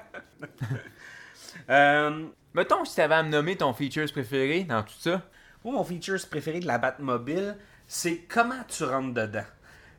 Euh, 1.69 2.25
Mettons 2.53 2.83
si 2.85 2.95
tu 2.95 3.01
avais 3.01 3.15
à 3.15 3.23
me 3.23 3.29
nommer 3.29 3.55
ton 3.57 3.73
features 3.73 4.11
préféré 4.11 4.63
dans 4.63 4.83
tout 4.83 4.93
ça. 4.99 5.21
Moi, 5.63 5.73
mon 5.73 5.83
feature 5.83 6.17
préféré 6.29 6.59
de 6.59 6.67
la 6.67 6.77
Batmobile, 6.77 7.57
c'est 7.87 8.19
comment 8.27 8.63
tu 8.67 8.83
rentres 8.83 9.13
dedans. 9.13 9.45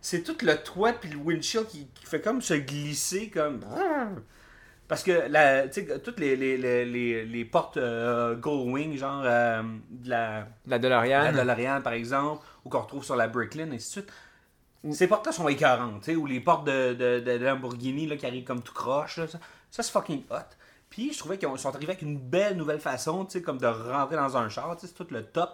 C'est 0.01 0.23
tout 0.23 0.37
le 0.43 0.57
toit 0.57 0.93
puis 0.95 1.11
le 1.11 1.17
windshield 1.17 1.67
qui, 1.67 1.87
qui 1.89 2.07
fait 2.07 2.21
comme 2.21 2.41
se 2.41 2.55
glisser 2.55 3.29
comme. 3.31 3.61
Parce 4.89 5.05
que 5.05 5.29
la, 5.29 5.69
tu 5.69 5.87
sais, 5.87 6.01
toutes 6.01 6.19
les, 6.19 6.35
les, 6.35 6.57
les, 6.57 6.85
les, 6.85 7.25
les 7.25 7.45
portes 7.45 7.77
euh, 7.77 8.35
Goldwing, 8.35 8.97
genre 8.99 9.23
euh, 9.25 9.63
de 9.91 10.11
la, 10.11 10.41
La 10.41 10.47
la 10.67 10.79
DeLorean. 10.81 11.33
DeLorean 11.33 11.81
par 11.83 11.93
exemple, 11.93 12.45
ou 12.65 12.71
qu'on 12.71 12.81
retrouve 12.81 13.05
sur 13.05 13.15
la 13.15 13.29
Brooklyn, 13.29 13.71
et 13.71 13.75
ainsi 13.77 14.01
de 14.01 14.03
suite. 14.03 14.13
Ces 14.93 15.07
portes-là 15.07 15.31
sont 15.33 15.47
écœurantes, 15.47 16.01
tu 16.01 16.13
sais, 16.13 16.17
ou 16.17 16.27
les 16.27 16.41
portes 16.41 16.67
de, 16.67 16.95
de, 16.95 17.21
de 17.21 17.31
Lamborghini 17.45 18.07
là, 18.07 18.17
qui 18.17 18.27
arrivent 18.27 18.45
comme 18.45 18.63
tout 18.63 18.73
croche, 18.73 19.19
là, 19.19 19.29
ça, 19.29 19.39
ça, 19.71 19.83
c'est 19.83 19.93
fucking 19.93 20.25
hot. 20.31 20.37
Puis 20.91 21.13
je 21.13 21.19
trouvais 21.19 21.39
qu'ils 21.39 21.49
ont- 21.49 21.57
sont 21.57 21.69
arrivés 21.75 21.93
avec 21.93 22.03
une 22.03 22.19
belle 22.19 22.57
nouvelle 22.57 22.81
façon, 22.81 23.25
tu 23.25 23.33
sais, 23.33 23.43
comme 23.43 23.59
de 23.59 23.67
rentrer 23.67 24.17
dans 24.17 24.37
un 24.37 24.49
char, 24.49 24.75
tu 24.77 24.83
sais, 24.87 24.93
c'est 24.97 25.05
tout 25.05 25.13
le 25.15 25.23
top, 25.25 25.51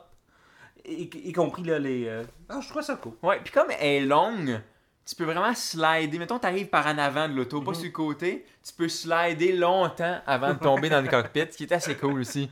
y, 0.87 1.03
y 1.12 1.33
compris 1.33 1.62
là, 1.62 1.79
les... 1.79 2.07
euh, 2.07 2.25
Ah, 2.49 2.59
je 2.62 2.68
trouvais 2.68 2.85
ça 2.85 2.96
cool. 2.96 3.12
Ouais, 3.22 3.40
puis 3.44 3.53
comme 3.53 3.70
elle 3.70 4.03
est 4.03 4.07
longue, 4.07 4.61
tu 5.05 5.14
peux 5.14 5.25
vraiment 5.25 5.55
slider. 5.55 6.18
Mettons, 6.18 6.38
t'arrives 6.38 6.68
par 6.68 6.87
en 6.87 6.96
avant 6.99 7.29
de 7.29 7.35
l'auto, 7.35 7.61
Mhm. 7.61 7.66
pas 7.66 7.75
sur 7.75 7.85
le 7.85 7.90
côté. 7.90 8.46
Tu 8.64 8.72
peux 8.72 8.88
slider 8.88 9.53
longtemps 9.53 10.20
avant 10.27 10.55
de 10.55 10.59
tomber 10.59 10.88
dans 10.88 11.01
le 11.01 11.09
cockpit, 11.09 11.46
ce 11.51 11.57
qui 11.57 11.64
est 11.64 11.72
assez 11.72 11.94
cool 11.96 12.20
aussi. 12.20 12.51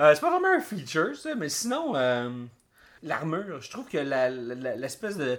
Euh, 0.00 0.14
c'est 0.14 0.20
pas 0.20 0.30
vraiment 0.30 0.52
un 0.56 0.60
feature, 0.60 1.14
ça, 1.16 1.34
mais 1.34 1.48
sinon, 1.48 1.94
euh, 1.96 2.30
l'armure, 3.02 3.60
je 3.60 3.70
trouve 3.70 3.86
que 3.88 3.98
l'espèce 3.98 5.16
de... 5.16 5.38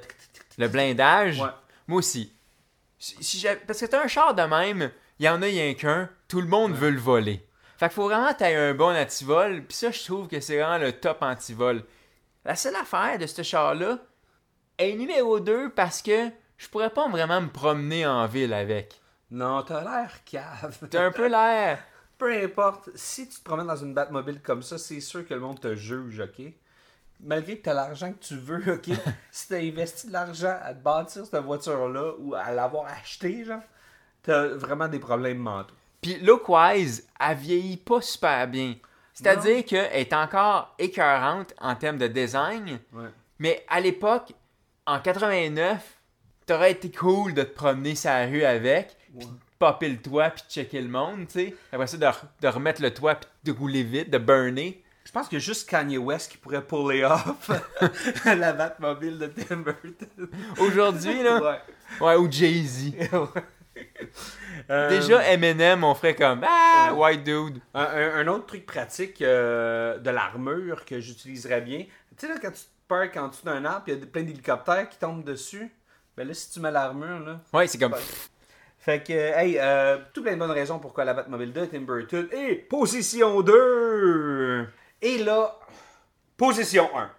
Le 0.57 0.67
blindage, 0.67 1.41
Ouais. 1.41 1.49
moi 1.87 1.99
aussi. 1.99 2.31
Si, 2.99 3.15
si 3.23 3.39
j'ai- 3.39 3.55
parce 3.55 3.79
que 3.79 3.85
t'as 3.85 4.03
un 4.03 4.07
char 4.07 4.33
de 4.33 4.41
même, 4.43 4.89
il 5.19 5.25
y 5.25 5.29
en 5.29 5.41
a 5.41 5.45
rien 5.45 5.73
qu'un, 5.75 6.09
tout 6.27 6.41
le 6.41 6.47
monde 6.47 6.73
veut 6.73 6.89
le 6.89 6.99
voler. 6.99 7.45
Fait 7.77 7.87
qu'il 7.87 7.95
faut 7.95 8.05
vraiment 8.05 8.33
que 8.33 8.39
t'aies 8.39 8.55
un 8.55 8.73
bon 8.73 8.95
antivol, 8.95 9.63
puis 9.63 9.77
ça, 9.77 9.91
je 9.91 10.03
trouve 10.03 10.27
que 10.27 10.39
c'est 10.39 10.59
vraiment 10.59 10.83
le 10.83 10.93
top 10.93 11.21
antivol. 11.21 11.83
La 12.43 12.55
seule 12.55 12.75
affaire 12.75 13.19
de 13.19 13.27
ce 13.27 13.43
char-là 13.43 13.99
est 14.77 14.93
numéro 14.93 15.39
2 15.39 15.71
parce 15.71 16.01
que 16.01 16.29
je 16.57 16.67
pourrais 16.69 16.89
pas 16.89 17.07
vraiment 17.07 17.41
me 17.41 17.49
promener 17.49 18.05
en 18.07 18.25
ville 18.25 18.53
avec. 18.53 18.99
Non, 19.29 19.61
t'as 19.63 19.83
l'air 19.83 20.23
cave. 20.25 20.87
T'as 20.89 21.05
un 21.05 21.11
peu 21.11 21.27
l'air. 21.27 21.79
Peu 22.17 22.33
importe, 22.33 22.89
si 22.95 23.29
tu 23.29 23.37
te 23.37 23.43
promènes 23.43 23.67
dans 23.67 23.75
une 23.75 23.93
Batmobile 23.93 24.41
comme 24.41 24.63
ça, 24.63 24.79
c'est 24.79 25.01
sûr 25.01 25.27
que 25.27 25.35
le 25.35 25.39
monde 25.39 25.59
te 25.59 25.75
juge, 25.75 26.19
ok? 26.19 26.51
Malgré 27.19 27.57
que 27.59 27.63
tu 27.63 27.69
as 27.69 27.73
l'argent 27.73 28.11
que 28.11 28.19
tu 28.19 28.37
veux, 28.37 28.73
ok? 28.73 28.89
si 29.31 29.47
tu 29.47 29.53
as 29.53 29.57
investi 29.57 30.07
de 30.07 30.13
l'argent 30.13 30.57
à 30.63 30.73
te 30.73 30.81
bâtir 30.81 31.25
cette 31.25 31.43
voiture-là 31.43 32.13
ou 32.17 32.33
à 32.33 32.51
l'avoir 32.51 32.85
achetée, 32.85 33.43
genre, 33.43 33.61
tu 34.23 34.31
as 34.31 34.47
vraiment 34.47 34.87
des 34.87 34.99
problèmes 34.99 35.37
mentaux. 35.37 35.75
Puis 36.01 36.15
look-wise, 36.19 37.07
elle 37.19 37.37
vieillit 37.37 37.77
pas 37.77 38.01
super 38.01 38.47
bien. 38.47 38.75
C'est-à-dire 39.13 39.65
qu'elle 39.65 39.89
est 39.93 40.13
encore 40.13 40.75
écœurante 40.77 41.53
en 41.59 41.75
termes 41.75 41.97
de 41.97 42.07
design, 42.07 42.79
Ouais. 42.93 43.09
mais 43.39 43.65
à 43.67 43.79
l'époque, 43.79 44.33
en 44.85 44.99
89, 44.99 45.97
t'aurais 46.45 46.71
été 46.71 46.91
cool 46.91 47.33
de 47.33 47.41
te 47.43 47.53
promener 47.53 47.95
la 48.05 48.25
rue 48.27 48.43
avec. 48.43 48.95
Puis 49.17 49.27
popper 49.59 49.89
le 49.89 49.97
toit 49.97 50.29
puis 50.29 50.43
de 50.47 50.51
checker 50.51 50.81
le 50.81 50.87
monde, 50.87 51.25
tu 51.27 51.33
sais. 51.39 51.55
Après 51.71 51.87
ça, 51.87 51.97
de, 51.97 52.05
re- 52.05 52.21
de 52.41 52.47
remettre 52.47 52.79
le 52.81 52.93
toit 52.93 53.15
puis 53.15 53.27
de 53.51 53.57
rouler 53.57 53.81
vite, 53.81 54.11
de 54.11 54.19
burner. 54.19 54.83
Je 55.03 55.11
pense 55.11 55.33
a 55.33 55.39
juste 55.39 55.67
Kanye 55.67 55.97
West 55.97 56.31
qui 56.31 56.37
pourrait 56.37 56.61
puller 56.61 57.03
off 57.05 57.49
la 58.25 58.53
Batmobile 58.53 59.17
de 59.17 59.27
Tim 59.27 59.57
Burton. 59.57 60.29
Aujourd'hui, 60.59 61.23
là, 61.23 61.41
Ouais. 61.41 61.59
ouais, 62.01 62.15
ou 62.17 62.31
Jay-Z. 62.31 62.91
Euh, 64.69 64.89
Déjà, 64.89 65.23
Eminem, 65.31 65.83
on 65.83 65.93
ferait 65.95 66.15
comme 66.15 66.43
Ah, 66.45 66.91
white 66.93 67.23
dude. 67.23 67.59
Un, 67.73 68.27
autre 68.27 68.47
truc 68.47 68.65
pratique 68.65 69.21
euh, 69.21 69.97
de 69.97 70.09
l'armure 70.09 70.83
que 70.83 70.99
j'utiliserais 70.99 71.61
bien. 71.61 71.79
Tu 71.79 71.87
sais, 72.17 72.27
là, 72.27 72.35
quand 72.41 72.51
tu 72.51 72.61
te 72.61 72.87
parques 72.87 73.15
en 73.15 73.29
dessous 73.29 73.45
d'un 73.45 73.63
arbre, 73.63 73.83
il 73.87 73.99
y 73.99 74.01
a 74.01 74.05
plein 74.05 74.23
d'hélicoptères 74.23 74.89
qui 74.89 74.97
tombent 74.97 75.23
dessus. 75.23 75.71
Ben 76.17 76.27
là, 76.27 76.33
si 76.33 76.51
tu 76.51 76.59
mets 76.59 76.71
l'armure, 76.71 77.19
là. 77.19 77.39
Ouais, 77.53 77.67
c'est 77.67 77.77
comme. 77.77 77.95
Fait 78.79 79.03
que, 79.03 79.13
hey, 79.13 79.57
euh, 79.59 79.97
tout 80.13 80.23
plein 80.23 80.33
de 80.33 80.39
bonnes 80.39 80.51
raisons 80.51 80.79
pourquoi 80.79 81.05
la 81.05 81.13
Batmobile 81.13 81.53
de 81.53 81.65
Tim 81.65 81.81
Burton 81.81 82.27
est 82.31 82.55
position 82.55 83.41
2. 83.41 84.67
Et 85.01 85.17
là, 85.19 85.59
position 86.37 86.89
1. 86.95 87.11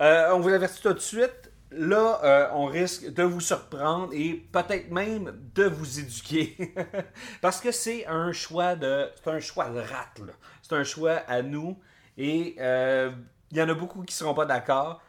Euh, 0.00 0.30
on 0.32 0.40
vous 0.40 0.50
avertit 0.50 0.80
tout 0.80 0.92
de 0.92 0.98
suite. 0.98 1.47
Là, 1.70 2.20
euh, 2.24 2.48
on 2.54 2.64
risque 2.64 3.12
de 3.12 3.22
vous 3.22 3.40
surprendre 3.40 4.08
et 4.12 4.34
peut-être 4.52 4.90
même 4.90 5.38
de 5.54 5.64
vous 5.64 6.00
éduquer. 6.00 6.74
Parce 7.42 7.60
que 7.60 7.72
c'est 7.72 8.06
un 8.06 8.32
choix 8.32 8.74
de. 8.74 9.10
C'est 9.22 9.30
un 9.30 9.40
choix 9.40 9.68
de 9.68 9.80
rate, 9.80 10.18
là. 10.20 10.32
C'est 10.62 10.74
un 10.74 10.84
choix 10.84 11.16
à 11.28 11.42
nous. 11.42 11.78
Et 12.16 12.56
euh, 12.58 13.10
il 13.50 13.58
y 13.58 13.62
en 13.62 13.68
a 13.68 13.74
beaucoup 13.74 14.02
qui 14.02 14.14
seront 14.14 14.34
pas 14.34 14.46
d'accord. 14.46 15.02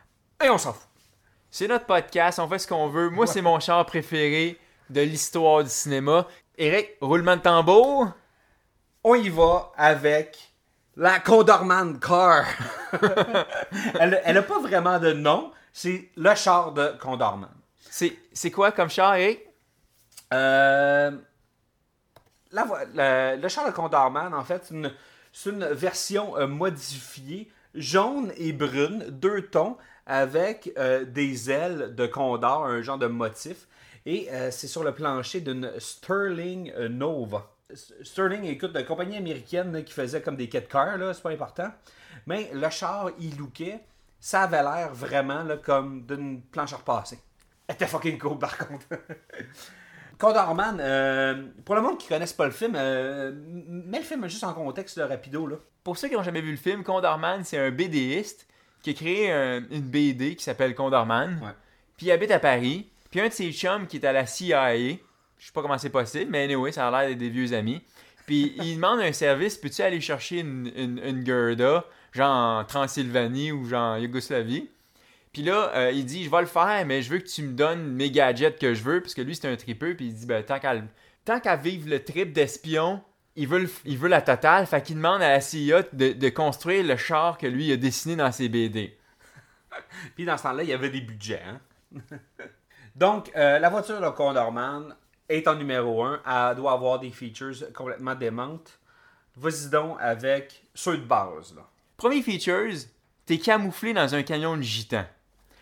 Et 0.44 0.50
on 0.50 0.58
s'en 0.58 0.74
fout. 0.74 0.90
C'est 1.50 1.68
notre 1.68 1.86
podcast, 1.86 2.40
on 2.40 2.48
fait 2.48 2.60
ce 2.60 2.68
qu'on 2.68 2.90
veut. 2.90 3.10
Moi, 3.10 3.26
c'est 3.26 3.42
mon 3.42 3.60
char 3.60 3.86
préféré 3.86 4.60
de 4.90 5.02
l'histoire 5.02 5.64
du 5.64 5.70
cinéma. 5.70 6.28
Eric, 6.58 6.90
roulement 7.02 7.38
de 7.38 7.42
tambour. 7.42 8.12
on 9.04 9.16
y 9.16 9.30
va 9.30 9.72
avec 9.78 10.38
la 10.96 11.20
Condorman 11.20 12.00
Car. 12.00 12.46
elle, 14.00 14.22
elle 14.26 14.38
a 14.38 14.44
pas 14.44 14.60
vraiment 14.60 15.00
de 15.00 15.14
nom, 15.14 15.52
c'est 15.74 16.10
le 16.16 16.36
char 16.36 16.74
de 16.74 16.94
Condorman. 17.00 17.50
C'est 17.90 18.52
quoi 18.52 18.72
comme 18.72 18.90
char, 18.90 19.16
Eric? 19.16 19.40
Euh, 20.34 21.12
la 22.52 23.36
le, 23.36 23.48
char 23.48 23.66
de 23.68 23.72
Condorman, 23.72 24.34
en 24.34 24.44
fait, 24.44 24.72
c'est 25.32 25.50
une, 25.50 25.66
version 25.66 26.38
euh, 26.38 26.48
modifiée, 26.48 27.52
jaune 27.74 28.32
et 28.38 28.54
brune, 28.54 29.06
deux 29.10 29.44
tons, 29.44 29.78
avec 30.06 30.72
euh, 30.78 31.06
des 31.06 31.52
ailes 31.52 31.94
de 31.96 32.08
condor, 32.08 32.66
un 32.66 32.82
genre 32.82 32.98
de 32.98 33.08
motif. 33.08 33.68
Et 34.06 34.28
c'est 34.50 34.68
sur 34.68 34.84
le 34.84 34.94
plancher 34.94 35.42
d'une 35.42 35.72
Sterling 35.78 36.74
Nova. 36.88 37.52
Sterling, 38.02 38.46
écoute, 38.46 38.72
une 38.74 38.86
compagnie 38.86 39.18
américaine 39.18 39.72
là, 39.72 39.82
qui 39.84 39.94
faisait 39.94 40.22
comme 40.22 40.36
des 40.36 40.50
kit 40.50 40.64
cars, 40.68 40.98
là, 40.98 41.14
c'est 41.14 41.22
pas 41.22 41.30
important. 41.30 41.70
Mais 42.26 42.50
le 42.54 42.70
char, 42.70 43.12
il 43.20 43.38
lookait, 43.38 43.82
ça 44.20 44.44
avait 44.44 44.62
l'air 44.64 44.94
vraiment 44.94 45.44
là, 45.44 45.58
comme 45.58 46.06
d'une 46.06 46.42
planche 46.42 46.74
à 46.74 46.78
repasser. 46.78 47.20
Elle 47.68 47.76
était 47.76 47.88
fucking 47.88 48.18
cool 48.18 48.38
par 48.40 48.58
contre. 48.58 48.86
Condorman, 50.18 50.78
euh, 50.82 51.44
pour 51.64 51.76
le 51.76 51.82
monde 51.82 51.98
qui 51.98 52.08
connaisse 52.10 52.34
pas 52.34 52.46
le 52.46 52.52
film, 52.52 52.74
euh, 52.76 53.32
mets 53.68 54.00
le 54.00 54.04
film 54.04 54.28
juste 54.28 54.44
en 54.44 54.54
contexte 54.54 54.98
là, 54.98 55.08
rapido. 55.08 55.48
Là. 55.48 55.56
Pour 55.84 55.98
ceux 55.98 56.10
qui 56.10 56.16
n'ont 56.16 56.24
jamais 56.24 56.42
vu 56.42 56.52
le 56.52 56.58
film, 56.58 56.84
Condorman, 56.84 57.44
c'est 57.46 57.58
un 57.58 57.72
BDiste 57.72 58.46
qui 58.82 58.90
a 58.90 58.94
créé 58.94 59.32
un- 59.32 59.64
une 59.72 59.82
BD 59.82 60.36
qui 60.36 60.44
s'appelle 60.44 60.76
Condorman. 60.76 61.40
Ouais. 61.42 61.52
Puis 61.96 62.08
il 62.08 62.12
habite 62.12 62.32
à 62.32 62.40
Paris. 62.40 62.90
Puis 63.12 63.22
un 63.22 63.28
de 63.30 63.34
ses 63.34 63.52
chums 63.54 63.88
qui 63.88 63.98
est 63.98 64.06
à 64.06 64.12
la 64.12 64.26
CIA, 64.26 64.76
je 64.78 65.46
sais 65.46 65.52
pas 65.54 65.62
comment 65.62 65.78
c'est 65.78 65.90
possible, 65.90 66.30
mais 66.32 66.44
anyway, 66.44 66.72
ça 66.74 66.88
a 66.88 66.92
l'air 66.92 67.10
d'être 67.10 67.18
des 67.18 67.30
vieux 67.30 67.54
amis. 67.54 67.82
Puis 68.26 68.54
il 68.58 68.76
demande 68.76 69.00
un 69.00 69.14
service, 69.14 69.58
peux-tu 69.58 69.82
aller 69.82 70.02
chercher 70.02 70.40
une, 70.40 70.70
une, 70.76 71.00
une 71.04 71.26
Gerda, 71.26 71.86
genre 72.12 72.60
en 72.60 72.64
Transylvanie 72.66 73.52
ou 73.52 73.66
genre 73.66 73.94
en 73.94 73.98
Yougoslavie? 73.98 74.70
Puis 75.34 75.44
là, 75.44 75.72
euh, 75.76 75.92
il 75.92 76.06
dit, 76.06 76.24
je 76.24 76.30
vais 76.30 76.42
le 76.42 76.48
faire, 76.48 76.86
mais 76.86 77.02
je 77.02 77.12
veux 77.12 77.20
que 77.20 77.28
tu 77.28 77.44
me 77.44 77.54
donnes 77.54 77.94
mes 77.94 78.10
gadgets 78.10 78.58
que 78.60 78.74
je 78.74 78.84
veux, 78.84 79.02
parce 79.02 79.14
que 79.14 79.22
lui, 79.22 79.36
c'est 79.36 79.48
un 79.48 79.56
tripeux, 79.56 79.96
puis 79.96 80.08
il 80.08 80.14
dit, 80.14 80.26
ben, 80.26 80.44
tant 80.44 80.60
qu'à 81.40 81.56
vivre 81.56 81.90
le 81.90 82.04
trip 82.04 82.34
d'espion, 82.34 83.02
il 83.36 83.48
veut, 83.48 83.70
il 83.86 83.98
veut 83.98 84.10
la 84.10 84.22
totale, 84.22 84.66
fait 84.66 84.82
qu'il 84.82 84.96
demande 84.96 85.22
à 85.22 85.30
la 85.30 85.42
CIA 85.42 85.84
de, 85.94 86.30
construire 86.30 86.84
le 86.84 86.98
char 86.98 87.38
que 87.38 87.48
lui 87.48 87.72
a 87.72 87.78
dessiné 87.78 88.16
dans 88.16 88.32
ses 88.32 88.50
BD. 88.50 88.98
Puis 90.16 90.26
dans 90.26 90.36
ce 90.38 90.44
temps-là, 90.44 90.64
il 90.64 90.70
y 90.70 90.74
avait 90.74 90.90
des 90.90 91.02
budgets. 91.02 91.44
hein. 91.46 91.62
Donc, 92.96 93.32
euh, 93.36 93.60
la 93.60 93.70
voiture 93.70 94.02
de 94.02 94.10
Condorman 94.10 94.94
est 95.30 95.48
en 95.48 95.56
numéro 95.56 96.04
1. 96.04 96.22
Elle 96.26 96.58
doit 96.58 96.74
avoir 96.74 97.00
des 97.00 97.12
features 97.12 97.72
complètement 97.74 98.16
démentes. 98.16 98.78
Vas-y 99.38 99.70
donc 99.70 99.96
avec 100.02 100.64
ceux 100.74 100.98
de 100.98 101.06
base. 101.06 101.56
Premier 102.00 102.22
features, 102.22 102.88
t'es 103.26 103.38
camouflé 103.38 103.94
dans 103.94 104.16
un 104.16 104.24
camion 104.24 104.56
de 104.58 104.62
gitan. 104.64 105.04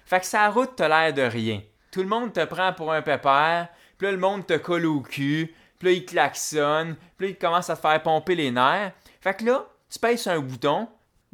Fait 0.06 0.20
que 0.20 0.26
sa 0.26 0.50
route 0.50 0.72
t'as 0.76 0.88
l'air 0.88 1.14
de 1.14 1.24
rien. 1.24 1.62
Tout 1.92 2.02
le 2.02 2.08
monde 2.08 2.32
te 2.32 2.46
prend 2.46 2.72
pour 2.74 2.94
un 2.94 3.02
pépère, 3.02 3.68
puis 3.98 4.06
là 4.08 4.12
le 4.14 4.20
monde 4.20 4.46
te 4.46 4.56
colle 4.56 4.86
au 4.86 5.02
cul, 5.02 5.54
puis 5.80 5.88
là 5.88 5.92
il 5.94 6.06
klaxonne, 6.06 6.96
puis 7.18 7.28
là 7.28 7.34
il 7.34 7.38
commence 7.38 7.70
à 7.70 7.76
te 7.76 7.82
faire 7.82 8.02
pomper 8.04 8.36
les 8.36 8.52
nerfs. 8.52 8.92
Fait 9.20 9.34
que 9.36 9.44
là, 9.46 9.66
tu 9.90 10.18
sur 10.18 10.32
un 10.32 10.40
bouton, 10.40 10.88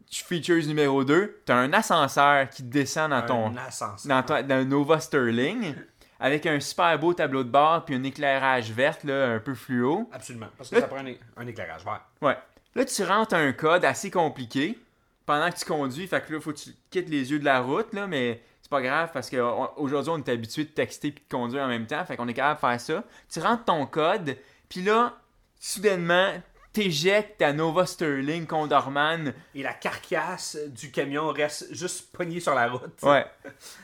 tu 0.09 0.23
features 0.23 0.65
numéro 0.67 1.03
2, 1.03 1.41
t'as 1.45 1.55
un 1.55 1.73
ascenseur 1.73 2.49
qui 2.49 2.63
descend 2.63 3.09
dans 3.11 3.21
ton, 3.25 3.47
Un 3.47 3.57
ascenseur. 3.57 4.07
dans, 4.07 4.23
ton- 4.23 4.41
dans 4.47 4.55
un 4.55 4.63
Nova 4.63 4.99
Sterling, 5.01 5.75
avec 6.19 6.45
un 6.45 6.59
super 6.61 6.97
beau 6.97 7.13
tableau 7.13 7.43
de 7.43 7.49
bord 7.49 7.83
puis 7.83 7.95
un 7.95 8.03
éclairage 8.03 8.71
vert 8.71 8.97
là, 9.03 9.33
un 9.33 9.39
peu 9.39 9.53
fluo. 9.53 10.09
Absolument. 10.13 10.47
Parce 10.57 10.69
que 10.69 10.79
ça 10.79 10.87
prend 10.87 11.05
un, 11.05 11.13
un 11.35 11.47
éclairage 11.47 11.83
vert. 11.83 12.01
Ouais. 12.21 12.37
Là, 12.75 12.85
tu 12.85 13.03
rentres 13.03 13.35
un 13.35 13.51
code 13.51 13.83
assez 13.85 14.09
compliqué 14.09 14.79
pendant 15.25 15.49
que 15.49 15.57
tu 15.57 15.65
conduis. 15.65 16.07
Fait 16.07 16.25
que 16.25 16.33
là, 16.33 16.39
faut 16.39 16.51
que 16.51 16.57
tu 16.57 16.71
quittes 16.89 17.09
les 17.09 17.31
yeux 17.31 17.39
de 17.39 17.45
la 17.45 17.62
route, 17.62 17.93
là, 17.93 18.07
mais 18.07 18.41
c'est 18.62 18.69
pas 18.69 18.81
grave 18.81 19.09
parce 19.13 19.29
qu'aujourd'hui, 19.29 20.12
on 20.12 20.17
est 20.17 20.29
habitué 20.29 20.63
de 20.63 20.69
texter 20.69 21.12
puis 21.12 21.23
de 21.23 21.29
conduire 21.36 21.63
en 21.63 21.67
même 21.67 21.88
temps. 21.88 22.03
Fait 22.05 22.17
qu'on 22.17 22.27
est 22.27 22.33
capable 22.33 22.55
de 22.55 22.67
faire 22.67 22.81
ça. 22.81 23.03
Tu 23.29 23.39
rentres 23.39 23.65
ton 23.65 23.86
code, 23.86 24.38
puis 24.69 24.81
là, 24.81 25.17
soudainement, 25.59 26.31
t'éjectes 26.71 27.38
ta 27.38 27.53
Nova 27.53 27.86
Sterling 27.86 28.47
Condorman. 28.47 29.33
Et 29.53 29.63
la 29.63 29.73
carcasse 29.73 30.57
du 30.67 30.91
camion 30.91 31.27
reste 31.29 31.73
juste 31.73 32.12
pognée 32.12 32.39
sur 32.39 32.55
la 32.55 32.67
route. 32.67 33.01
Ouais. 33.03 33.25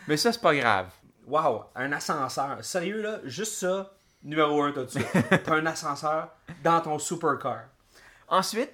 Mais 0.07 0.17
ça, 0.17 0.31
c'est 0.31 0.41
pas 0.41 0.55
grave. 0.55 0.89
Wow, 1.27 1.65
un 1.75 1.91
ascenseur. 1.91 2.57
Sérieux, 2.63 3.01
là, 3.01 3.19
juste 3.23 3.53
ça, 3.53 3.93
numéro 4.23 4.63
1 4.63 4.71
tout 4.71 4.85
de 4.85 4.89
suite. 4.89 5.07
T'as 5.43 5.53
un 5.53 5.65
ascenseur 5.67 6.29
dans 6.63 6.81
ton 6.81 6.97
supercar. 6.97 7.65
Ensuite, 8.27 8.71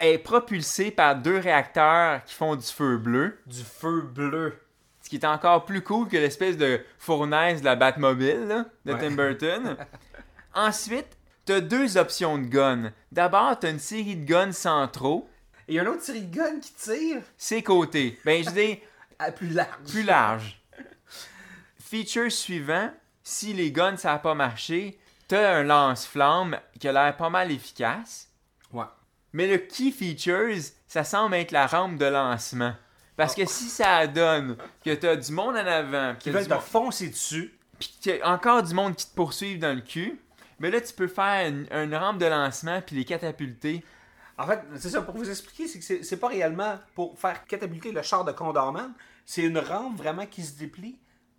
est 0.00 0.18
propulsée 0.18 0.90
par 0.90 1.16
deux 1.16 1.38
réacteurs 1.38 2.22
qui 2.24 2.34
font 2.34 2.56
du 2.56 2.66
feu 2.66 2.96
bleu. 2.98 3.38
Du 3.46 3.62
feu 3.62 4.02
bleu. 4.02 4.58
Ce 5.00 5.08
qui 5.08 5.16
est 5.16 5.24
encore 5.26 5.64
plus 5.66 5.82
cool 5.82 6.08
que 6.08 6.16
l'espèce 6.16 6.56
de 6.56 6.80
fournaise 6.98 7.60
de 7.60 7.64
la 7.66 7.76
Batmobile 7.76 8.46
là, 8.48 8.64
de 8.86 8.92
Ouais. 8.92 8.98
Tim 9.00 9.10
Burton. 9.12 9.76
Ensuite, 10.54 11.16
t'as 11.44 11.60
deux 11.60 11.96
options 11.98 12.38
de 12.38 12.44
guns. 12.46 12.92
D'abord, 13.12 13.58
t'as 13.58 13.70
une 13.70 13.78
série 13.78 14.16
de 14.16 14.24
guns 14.24 14.52
centraux. 14.52 15.28
Et 15.68 15.72
il 15.72 15.76
y 15.76 15.78
a 15.78 15.82
un 15.82 15.86
autre 15.86 16.02
série 16.02 16.22
de 16.22 16.34
guns 16.34 16.60
qui 16.60 16.72
tire? 16.74 17.22
Ses 17.36 17.62
côtés. 17.62 18.18
Ben, 18.24 18.42
je 18.44 18.50
dis 18.50 18.80
à 19.18 19.30
plus 19.32 19.48
large. 19.50 19.90
plus 19.90 20.02
large. 20.04 20.60
Feature 21.80 22.30
suivant, 22.32 22.90
si 23.22 23.52
les 23.52 23.72
guns 23.72 23.96
ça 23.96 24.14
a 24.14 24.18
pas 24.18 24.34
marché, 24.34 24.98
t'as 25.28 25.56
un 25.56 25.62
lance-flamme 25.64 26.58
qui 26.80 26.88
a 26.88 26.92
l'air 26.92 27.16
pas 27.16 27.30
mal 27.30 27.50
efficace. 27.52 28.28
Ouais. 28.72 28.84
Mais 29.34 29.46
le 29.46 29.58
key 29.58 29.90
features, 29.90 30.62
ça 30.88 31.04
semble 31.04 31.34
être 31.34 31.50
la 31.52 31.66
rampe 31.66 31.98
de 31.98 32.06
lancement. 32.06 32.72
Parce 33.16 33.34
que 33.34 33.44
si 33.46 33.64
ça 33.68 34.06
donne 34.06 34.56
que 34.84 34.94
t'as 34.94 35.16
du 35.16 35.30
monde 35.32 35.56
en 35.56 35.66
avant, 35.66 36.14
Qui 36.18 36.30
veulent 36.30 36.46
te 36.46 36.52
monde- 36.54 36.62
foncer 36.62 37.08
dessus. 37.08 37.52
puis 37.78 37.88
qu'il 38.00 38.16
y 38.16 38.20
a 38.22 38.28
encore 38.32 38.62
du 38.62 38.72
monde 38.74 38.96
qui 38.96 39.06
te 39.06 39.14
poursuivent 39.14 39.58
dans 39.58 39.74
le 39.74 39.82
cul, 39.82 40.18
mais 40.60 40.70
là, 40.70 40.80
tu 40.80 40.92
peux 40.94 41.08
faire 41.08 41.46
une, 41.48 41.66
une 41.72 41.94
rampe 41.94 42.18
de 42.18 42.26
lancement 42.26 42.80
puis 42.80 42.96
les 42.96 43.04
catapulter. 43.04 43.84
En 44.38 44.46
fait, 44.46 44.62
c'est 44.76 44.90
ça, 44.90 45.02
pour 45.02 45.16
vous 45.16 45.28
expliquer, 45.28 45.68
c'est 45.68 45.78
que 45.80 45.84
c'est- 45.84 46.02
c'est 46.02 46.16
pas 46.16 46.28
réellement 46.28 46.78
pour 46.94 47.18
faire 47.18 47.44
catapulter 47.46 47.92
le 47.92 48.02
char 48.02 48.24
de 48.24 48.32
Condorman. 48.32 48.92
C'est 49.26 49.42
une 49.42 49.58
rampe 49.58 49.96
vraiment 49.98 50.26
qui 50.26 50.42
se 50.42 50.56
déplie 50.58 50.96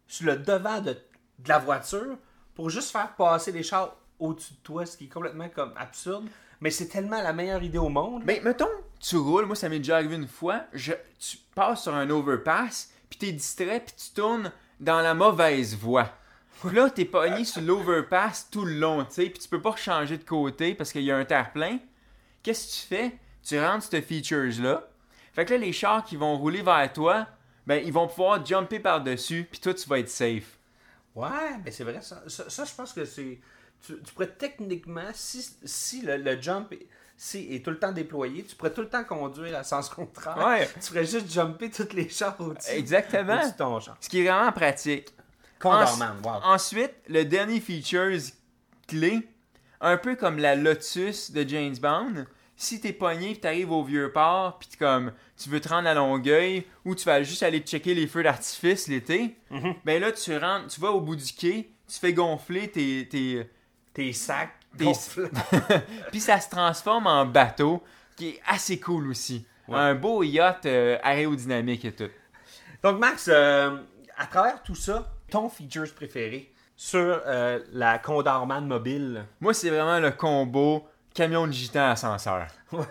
sur 0.08 0.26
le 0.28 0.36
devant 0.38 0.80
de, 0.82 0.92
de 1.40 1.50
la 1.50 1.60
voiture 1.60 2.18
pour 2.56 2.70
juste 2.70 2.92
faire 2.92 3.14
passer 3.16 3.52
les 3.52 3.64
chars 3.64 3.96
au-dessus 4.20 4.54
de 4.54 4.60
toi, 4.60 4.86
ce 4.86 4.96
qui 4.98 5.06
est 5.06 5.10
complètement 5.10 5.50
comme 5.50 5.74
absurde. 5.78 6.28
Mais 6.62 6.72
c'est 6.72 6.88
tellement 6.88 7.22
la 7.22 7.34
meilleure 7.34 7.64
idée 7.64 7.78
au 7.78 7.90
monde. 7.90 8.24
Ben, 8.24 8.42
mettons, 8.44 8.70
tu 9.00 9.18
roules, 9.18 9.46
moi 9.46 9.56
ça 9.56 9.70
m'est 9.70 9.80
déjà 9.80 9.98
arrivé 9.98 10.16
une 10.16 10.28
fois, 10.28 10.64
je, 10.74 10.94
tu 11.20 11.38
passes 11.54 11.84
sur 11.84 11.94
un 11.94 12.10
overpass, 12.10 12.92
puis 13.10 13.20
t'es 13.20 13.32
distrait, 13.32 13.82
puis 13.86 13.96
tu 13.96 14.14
tournes 14.14 14.52
dans 14.80 15.02
la 15.02 15.14
mauvaise 15.14 15.76
voie. 15.76 16.12
Puis 16.62 16.76
là, 16.76 16.90
t'es 16.90 17.06
pogné 17.06 17.46
sur 17.46 17.62
l'overpass 17.62 18.50
tout 18.50 18.66
le 18.66 18.74
long, 18.74 19.04
tu 19.06 19.14
sais, 19.14 19.30
puis 19.30 19.40
tu 19.40 19.48
peux 19.48 19.62
pas 19.62 19.76
changer 19.76 20.18
de 20.18 20.24
côté 20.24 20.74
parce 20.74 20.92
qu'il 20.92 21.04
y 21.04 21.12
a 21.12 21.18
un 21.18 21.26
terre-plein. 21.26 21.80
Qu'est-ce 22.42 22.68
que 22.68 22.82
tu 22.82 22.88
fais? 22.88 23.18
Tu 23.44 23.60
rentres 23.60 23.86
ce 23.86 24.02
features-là. 24.02 24.88
Fait 25.34 25.46
que 25.46 25.54
là, 25.54 25.60
les 25.60 25.74
chars 25.74 26.04
qui 26.04 26.16
vont 26.16 26.38
rouler 26.38 26.62
vers 26.62 26.92
toi, 26.94 27.28
ben, 27.68 27.84
ils 27.84 27.92
vont 27.92 28.08
pouvoir 28.08 28.44
jumper 28.46 28.80
par-dessus, 28.80 29.48
puis 29.50 29.60
toi, 29.60 29.74
tu 29.74 29.88
vas 29.90 30.00
être 30.00 30.10
safe. 30.10 30.58
Ouais, 31.16 31.58
mais 31.64 31.72
c'est 31.72 31.84
vrai, 31.84 32.00
ça, 32.02 32.24
ça, 32.28 32.50
ça, 32.50 32.66
je 32.66 32.74
pense 32.74 32.94
que 32.94 33.06
c'est. 33.06 33.40
Tu, 33.86 33.94
tu 34.02 34.14
pourrais 34.14 34.28
techniquement, 34.38 35.10
si, 35.14 35.46
si 35.64 36.02
le, 36.02 36.18
le 36.18 36.42
jump 36.42 36.72
est, 36.74 36.88
si 37.18 37.54
est 37.54 37.64
tout 37.64 37.70
le 37.72 37.80
temps 37.80 37.92
déployé, 37.92 38.44
tu 38.44 38.56
pourrais 38.56 38.74
tout 38.74 38.82
le 38.82 38.90
temps 38.90 39.04
conduire 39.04 39.56
à 39.58 39.64
sens 39.64 39.90
contraire. 39.90 40.38
Ouais. 40.38 40.68
Tu 40.82 40.88
pourrais 40.88 41.06
juste 41.06 41.32
jumper 41.32 41.70
toutes 41.70 41.94
les 41.94 42.10
chars 42.10 42.36
au-dessus. 42.40 42.72
Exactement. 42.72 43.40
ton 43.58 43.80
char. 43.80 43.96
Ce 44.00 44.10
qui 44.10 44.20
est 44.20 44.28
vraiment 44.30 44.52
pratique. 44.52 45.10
Condorman, 45.60 46.16
wow. 46.24 46.42
Ensuite, 46.44 46.94
le 47.08 47.24
dernier 47.24 47.60
features 47.62 48.20
clé, 48.88 49.28
un 49.82 49.98
peu 49.98 50.16
comme 50.16 50.38
la 50.38 50.56
Lotus 50.56 51.32
de 51.32 51.48
James 51.48 51.76
Bond, 51.82 52.26
si 52.58 52.80
t'es 52.80 52.94
pogné 52.94 53.34
pis 53.34 53.40
t'arrives 53.42 53.72
au 53.72 53.84
vieux 53.84 54.12
port 54.14 54.58
pis 54.60 54.68
t'es 54.70 54.78
comme 54.78 55.12
tu 55.38 55.50
veux 55.50 55.60
te 55.60 55.68
rendre 55.70 55.88
à 55.90 55.94
Longueuil 55.94 56.66
ou 56.86 56.96
tu 56.96 57.04
vas 57.06 57.22
juste 57.24 57.44
aller 57.44 57.60
checker 57.60 57.94
les 57.94 58.08
feux 58.08 58.24
d'artifice 58.24 58.88
l'été, 58.88 59.36
Mhm. 59.52 59.76
ben 59.84 60.02
là 60.02 60.12
tu 60.12 60.36
rentres, 60.38 60.68
tu 60.68 60.80
vas 60.80 60.92
au 60.92 61.02
bout 61.02 61.16
du 61.18 61.34
quai, 61.34 61.70
tu 61.88 62.00
fais 62.00 62.14
gonfler 62.14 62.70
tes, 62.72 63.08
tes 63.10 63.50
Tes 63.96 64.14
sacs, 64.14 64.54
gonflants. 64.78 65.30
puis 66.12 66.20
ça 66.20 66.40
se 66.40 66.50
transforme 66.50 67.08
en 67.08 67.26
bateau 67.26 67.82
qui 68.16 68.30
est 68.30 68.42
assez 68.48 68.80
cool 68.80 69.08
aussi. 69.08 69.48
Un 69.68 69.96
beau 69.96 70.22
yacht 70.22 70.68
euh, 70.68 71.00
aérodynamique 71.02 71.86
et 71.86 71.92
tout. 71.92 72.10
Donc, 72.84 73.00
Max, 73.00 73.28
euh, 73.34 73.78
à 74.16 74.28
travers 74.28 74.62
tout 74.62 74.76
ça, 74.76 75.12
ton 75.32 75.50
features 75.50 75.92
préféré 75.96 76.54
sur 76.76 77.22
euh, 77.26 77.60
la 77.72 78.00
Condorman 78.00 78.66
mobile. 78.68 79.26
Moi 79.40 79.54
c'est 79.54 79.70
vraiment 79.70 80.00
le 80.00 80.12
combo 80.12 80.86
camion 81.14 81.48
de 81.48 81.54
gitan 81.54 81.90
ascenseur. 81.90 82.48
Ouais. 82.72 82.86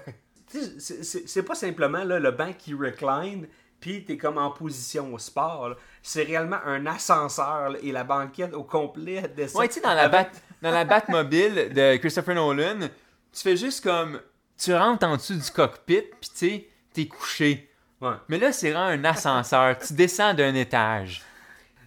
C'est- 0.79 1.43
pas 1.43 1.55
simplement 1.55 2.05
là, 2.05 2.19
le 2.19 2.31
banc 2.31 2.53
qui 2.57 2.75
recline, 2.75 3.49
puis 3.81 4.05
t'es 4.05 4.17
comme 4.17 4.39
en 4.39 4.51
position 4.51 5.13
au 5.13 5.19
sport. 5.19 5.75
C'est 6.03 6.23
réellement 6.23 6.61
un 6.65 6.87
ascenseur 6.87 7.71
là, 7.71 7.79
et 7.83 7.93
la 7.93 8.05
banquette 8.05 8.55
au 8.55 8.63
complet 8.63 9.23
descend. 9.37 9.61
Ouais, 9.61 9.69
tu 9.69 9.75
sais, 9.75 9.81
dans 9.81 9.95
la, 9.95 10.09
bat, 10.09 10.29
dans 10.63 10.71
la 10.71 10.85
Batmobile 10.85 11.73
de 11.75 11.97
Christopher 11.97 12.35
Nolan, 12.35 12.89
tu 13.33 13.43
fais 13.43 13.57
juste 13.57 13.83
comme. 13.83 14.21
Tu 14.57 14.75
rentres 14.75 15.05
en 15.07 15.17
dessous 15.17 15.35
du 15.35 15.51
cockpit, 15.51 16.03
puis 16.21 16.31
tu 16.31 16.37
sais, 16.37 16.69
t'es 16.93 17.07
couché. 17.07 17.71
Ouais. 18.01 18.15
Mais 18.29 18.39
là, 18.39 18.53
c'est 18.53 18.71
vraiment 18.71 18.87
un 18.87 19.05
ascenseur. 19.05 19.77
tu 19.79 19.95
descends 19.95 20.35
d'un 20.35 20.55
étage. 20.55 21.23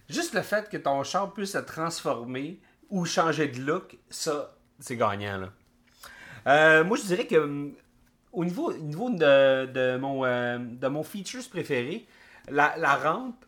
Juste 0.08 0.34
le 0.34 0.42
fait 0.42 0.68
que 0.68 0.76
ton 0.76 1.02
char 1.02 1.32
puisse 1.32 1.52
se 1.52 1.58
transformer 1.58 2.60
ou 2.90 3.04
changer 3.04 3.48
de 3.48 3.60
look, 3.60 3.96
ça, 4.10 4.56
c'est 4.78 4.96
gagnant. 4.96 5.38
Là. 5.38 5.48
Euh, 6.46 6.84
moi, 6.84 6.96
je 6.96 7.02
dirais 7.02 7.26
que 7.26 7.36
hum, 7.36 7.74
au 8.32 8.44
niveau, 8.44 8.70
au 8.70 8.78
niveau 8.78 9.10
de, 9.10 9.66
de 9.66 9.96
mon, 9.98 10.24
euh, 10.24 10.58
de 10.58 10.88
mon 10.88 11.02
features 11.02 11.48
préféré, 11.50 12.06
la, 12.48 12.76
la 12.76 12.96
rampe, 12.96 13.44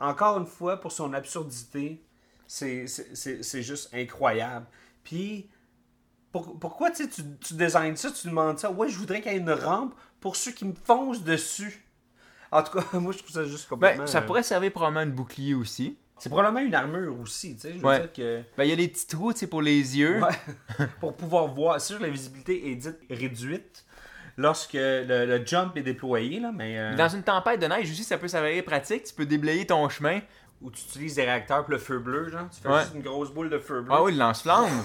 encore 0.00 0.38
une 0.38 0.46
fois, 0.46 0.80
pour 0.80 0.92
son 0.92 1.12
absurdité, 1.14 2.03
c'est- 2.46 3.62
juste 3.62 3.90
incroyable. 3.94 4.66
Puis, 5.02 5.48
pour- 6.32 6.58
pourquoi 6.58 6.90
tu, 6.90 7.08
tu, 7.08 7.54
designes 7.54 7.96
ça, 7.96 8.10
tu 8.10 8.28
demandes 8.28 8.58
ça? 8.58 8.70
Ouais, 8.70 8.88
je 8.88 8.96
voudrais 8.98 9.20
qu'il 9.20 9.32
y 9.32 9.34
ait 9.34 9.38
une 9.38 9.50
rampe 9.50 9.94
pour 10.20 10.36
ceux 10.36 10.52
qui 10.52 10.64
me 10.64 10.74
foncent 10.74 11.22
dessus. 11.22 11.84
En 12.50 12.62
tout 12.62 12.78
cas, 12.78 12.84
moi, 12.98 13.12
je 13.12 13.18
trouve 13.18 13.30
ça 13.30 13.44
juste 13.44 13.68
complètement... 13.68 14.04
Ben, 14.04 14.06
ça 14.06 14.18
euh, 14.18 14.22
pourrait 14.22 14.42
servir 14.42 14.72
probablement 14.72 15.06
de 15.06 15.10
bouclier 15.10 15.54
aussi. 15.54 15.96
c'est 16.18 16.28
probablement 16.30 16.64
une 16.64 16.74
armure 16.74 17.18
aussi, 17.20 17.54
tu 17.56 17.62
sais. 17.62 17.72
Je 17.74 17.78
veux 17.78 17.98
dire 17.98 18.12
que. 18.12 18.42
Ben, 18.56 18.64
il 18.64 18.70
y 18.70 18.72
a 18.72 18.76
des 18.76 18.88
petits 18.88 19.06
trous, 19.06 19.32
tu 19.32 19.40
sais, 19.40 19.46
pour 19.46 19.62
les 19.62 19.98
yeux. 19.98 20.20
Ouais. 20.22 20.86
pour 21.00 21.16
pouvoir 21.16 21.48
voir. 21.48 21.80
C'est 21.80 21.94
sûr, 21.94 22.00
la 22.02 22.08
visibilité 22.08 22.70
est 22.70 22.76
dite 22.76 22.98
réduite 23.10 23.84
lorsque 24.36 24.72
le, 24.74 25.26
le 25.26 25.46
jump 25.46 25.76
est 25.76 25.82
déployé, 25.82 26.40
là, 26.40 26.50
mais. 26.52 26.78
euh, 26.78 26.96
Dans 26.96 27.08
une 27.08 27.22
tempête 27.22 27.60
de 27.60 27.66
neige 27.66 27.90
aussi, 27.90 28.02
ça 28.04 28.18
peut 28.18 28.28
s'avérer 28.28 28.62
pratique. 28.62 29.04
Tu 29.04 29.14
peux 29.14 29.26
déblayer 29.26 29.66
ton 29.66 29.88
chemin. 29.88 30.20
Où 30.64 30.70
tu 30.70 30.80
utilises 30.82 31.14
des 31.16 31.24
réacteurs 31.24 31.62
pour 31.62 31.72
le 31.72 31.78
feu 31.78 31.98
bleu, 31.98 32.28
genre. 32.30 32.48
Tu 32.50 32.60
fais 32.60 32.68
Ouais. 32.68 32.80
juste 32.80 32.94
une 32.94 33.02
grosse 33.02 33.30
boule 33.30 33.50
de 33.50 33.58
feu 33.58 33.82
bleu. 33.82 33.92
Ah 33.94 34.02
oui, 34.02 34.12
le 34.12 34.18
lance-flamme. 34.18 34.82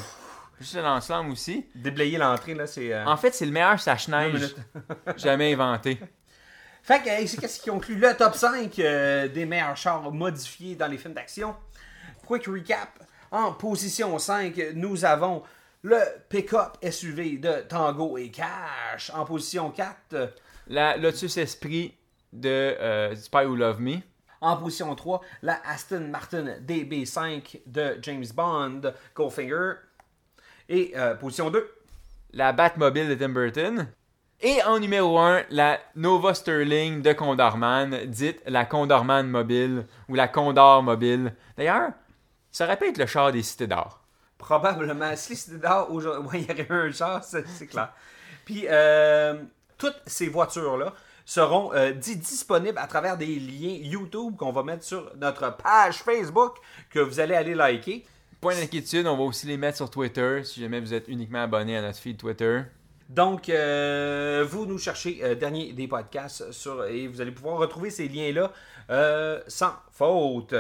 Juste 0.60 0.76
le 0.76 0.82
lance-flamme 0.82 1.32
aussi. 1.32 1.66
Déblayer 1.74 2.18
l'entrée, 2.18 2.54
là, 2.54 2.68
c'est. 2.68 2.94
euh, 2.94 3.06
En 3.06 3.16
fait, 3.18 3.34
c'est 3.34 3.46
le 3.46 3.52
meilleur 3.54 3.80
sache-neige 3.80 4.54
jamais 5.18 5.54
inventé. 5.54 5.98
Fait 6.84 7.02
que, 7.02 7.28
c'est 7.28 7.38
qu'est-ce 7.40 7.60
qui 7.62 7.70
conclut 7.70 7.96
le 7.96 8.14
top 8.16 8.36
5 8.36 8.78
euh, 8.80 9.28
des 9.30 9.46
meilleurs 9.46 9.78
chars 9.78 10.12
modifiés 10.12 10.76
dans 10.76 10.88
les 10.88 10.98
films 10.98 11.14
d'action? 11.14 11.56
Quick 12.28 12.46
recap. 12.48 12.90
En 13.32 13.54
position 13.54 14.18
5, 14.20 14.60
nous 14.76 15.06
avons 15.06 15.44
le 15.84 16.00
pick-up 16.30 16.78
SUV 16.84 17.38
de 17.38 17.62
Tango 17.70 18.18
et 18.18 18.30
Cash. 18.32 19.12
En 19.14 19.24
position 19.24 19.72
4, 19.72 19.96
euh, 20.14 20.28
La 20.68 20.98
Lotus 20.98 21.38
Esprit 21.38 21.96
de 22.34 22.50
euh, 22.50 23.16
Spy 23.16 23.46
Who 23.46 23.56
Love 23.56 23.80
Me. 23.80 24.00
En 24.42 24.58
position 24.58 24.94
3, 24.96 25.22
la 25.42 25.60
Aston 25.66 26.08
Martin 26.10 26.46
DB5 26.66 27.62
de 27.66 27.98
James 28.02 28.26
Bond, 28.34 28.82
Goldfinger. 29.16 29.74
Et 30.70 30.94
euh, 30.96 31.16
position 31.16 31.50
2, 31.50 31.68
la 32.34 32.54
Batmobile 32.54 33.10
de 33.10 33.16
Tim 33.16 33.30
Burton. 33.30 33.88
Et 34.42 34.64
en 34.64 34.80
numéro 34.80 35.20
1, 35.20 35.44
la 35.50 35.80
Nova 35.96 36.34
Sterling 36.34 37.02
de 37.02 37.12
Condorman, 37.12 38.06
dite 38.06 38.42
la 38.46 38.66
Condorman 38.66 39.28
Mobile 39.28 39.86
ou 40.08 40.16
la 40.16 40.30
Condor 40.30 40.82
Mobile. 40.82 41.34
D'ailleurs, 41.58 41.92
ça 42.52 42.66
aurait 42.66 42.78
pu 42.78 42.88
être 42.88 42.98
le 42.98 43.06
char 43.06 43.32
des 43.32 43.44
cités 43.44 43.68
d'or. 43.68 44.02
probablement, 44.38 45.14
si 45.18 45.36
c'était 45.36 45.58
d'or, 45.58 45.92
aujourd'hui, 45.92 46.40
il 46.48 46.48
y 46.48 46.52
aurait 46.52 46.68
eu 46.70 46.90
un 46.90 46.92
char, 46.92 47.24
c'est 47.24 47.46
c'est 47.48 47.68
clair. 47.68 47.92
Puis, 48.46 48.66
euh, 48.70 49.44
toutes 49.78 50.02
ces 50.06 50.30
voitures-là 50.30 50.94
seront 51.30 51.72
euh, 51.76 51.92
di- 51.92 52.16
disponibles 52.16 52.80
à 52.80 52.88
travers 52.88 53.16
des 53.16 53.28
liens 53.40 53.78
YouTube 53.84 54.36
qu'on 54.36 54.52
va 54.52 54.64
mettre 54.64 54.84
sur 54.84 55.12
notre 55.18 55.56
page 55.58 55.98
Facebook 55.98 56.56
que 56.90 56.98
vous 56.98 57.20
allez 57.20 57.36
aller 57.36 57.54
liker. 57.54 58.04
Point 58.42 58.56
d'inquiétude, 58.56 59.06
on 59.06 59.16
va 59.16 59.24
aussi 59.24 59.46
les 59.46 59.58
mettre 59.58 59.78
sur 59.78 59.92
Twitter 59.92 60.42
si 60.44 60.60
jamais 60.60 60.80
vous 60.80 60.92
êtes 60.92 61.08
uniquement 61.08 61.44
abonné 61.44 61.78
à 61.78 61.84
notre 61.84 62.00
feed 62.00 62.18
Twitter. 62.18 62.62
Donc, 63.10 63.48
euh, 63.50 64.44
vous 64.50 64.66
nous 64.66 64.80
cherchez 64.80 65.20
euh, 65.24 65.36
dernier 65.36 65.72
des 65.74 65.88
podcasts 65.88 66.52
sur, 66.52 66.84
et 66.86 67.06
vous 67.08 67.22
allez 67.22 67.32
pouvoir 67.32 67.58
retrouver 67.58 67.92
ces 67.92 68.08
liens-là 68.08 68.52
euh, 68.90 69.40
sans 69.48 69.74
faute. 69.92 70.56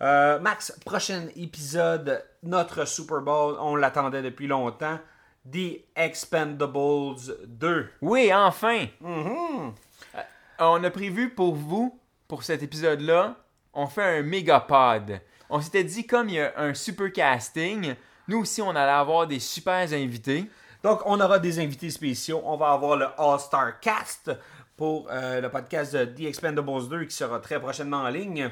Max, 0.00 0.76
prochain 0.84 1.26
épisode, 1.36 2.24
notre 2.42 2.86
Super 2.86 3.20
Bowl, 3.20 3.56
on 3.60 3.76
l'attendait 3.76 4.22
depuis 4.22 4.48
longtemps. 4.48 4.98
The 5.50 5.80
Expendables 5.96 7.14
2. 7.46 7.88
Oui, 8.02 8.32
enfin! 8.34 8.86
Euh, 9.04 9.68
On 10.58 10.82
a 10.84 10.90
prévu 10.90 11.30
pour 11.30 11.54
vous, 11.54 11.98
pour 12.26 12.42
cet 12.42 12.62
épisode-là, 12.62 13.36
on 13.72 13.86
fait 13.86 14.18
un 14.18 14.22
méga 14.22 14.60
pod. 14.60 15.20
On 15.50 15.60
s'était 15.60 15.84
dit, 15.84 16.06
comme 16.06 16.28
il 16.28 16.34
y 16.36 16.40
a 16.40 16.52
un 16.58 16.74
super 16.74 17.12
casting, 17.12 17.94
nous 18.26 18.38
aussi, 18.40 18.60
on 18.60 18.70
allait 18.70 18.90
avoir 18.92 19.26
des 19.26 19.38
super 19.40 19.90
invités. 19.92 20.44
Donc, 20.82 21.00
on 21.06 21.20
aura 21.20 21.38
des 21.38 21.58
invités 21.58 21.90
spéciaux. 21.90 22.42
On 22.44 22.56
va 22.56 22.72
avoir 22.72 22.96
le 22.96 23.06
All-Star 23.16 23.80
Cast 23.80 24.30
pour 24.76 25.08
euh, 25.10 25.40
le 25.40 25.48
podcast 25.48 25.94
de 25.94 26.04
The 26.04 26.26
Expendables 26.26 26.88
2 26.88 27.04
qui 27.04 27.14
sera 27.16 27.38
très 27.40 27.58
prochainement 27.60 27.98
en 27.98 28.08
ligne. 28.08 28.50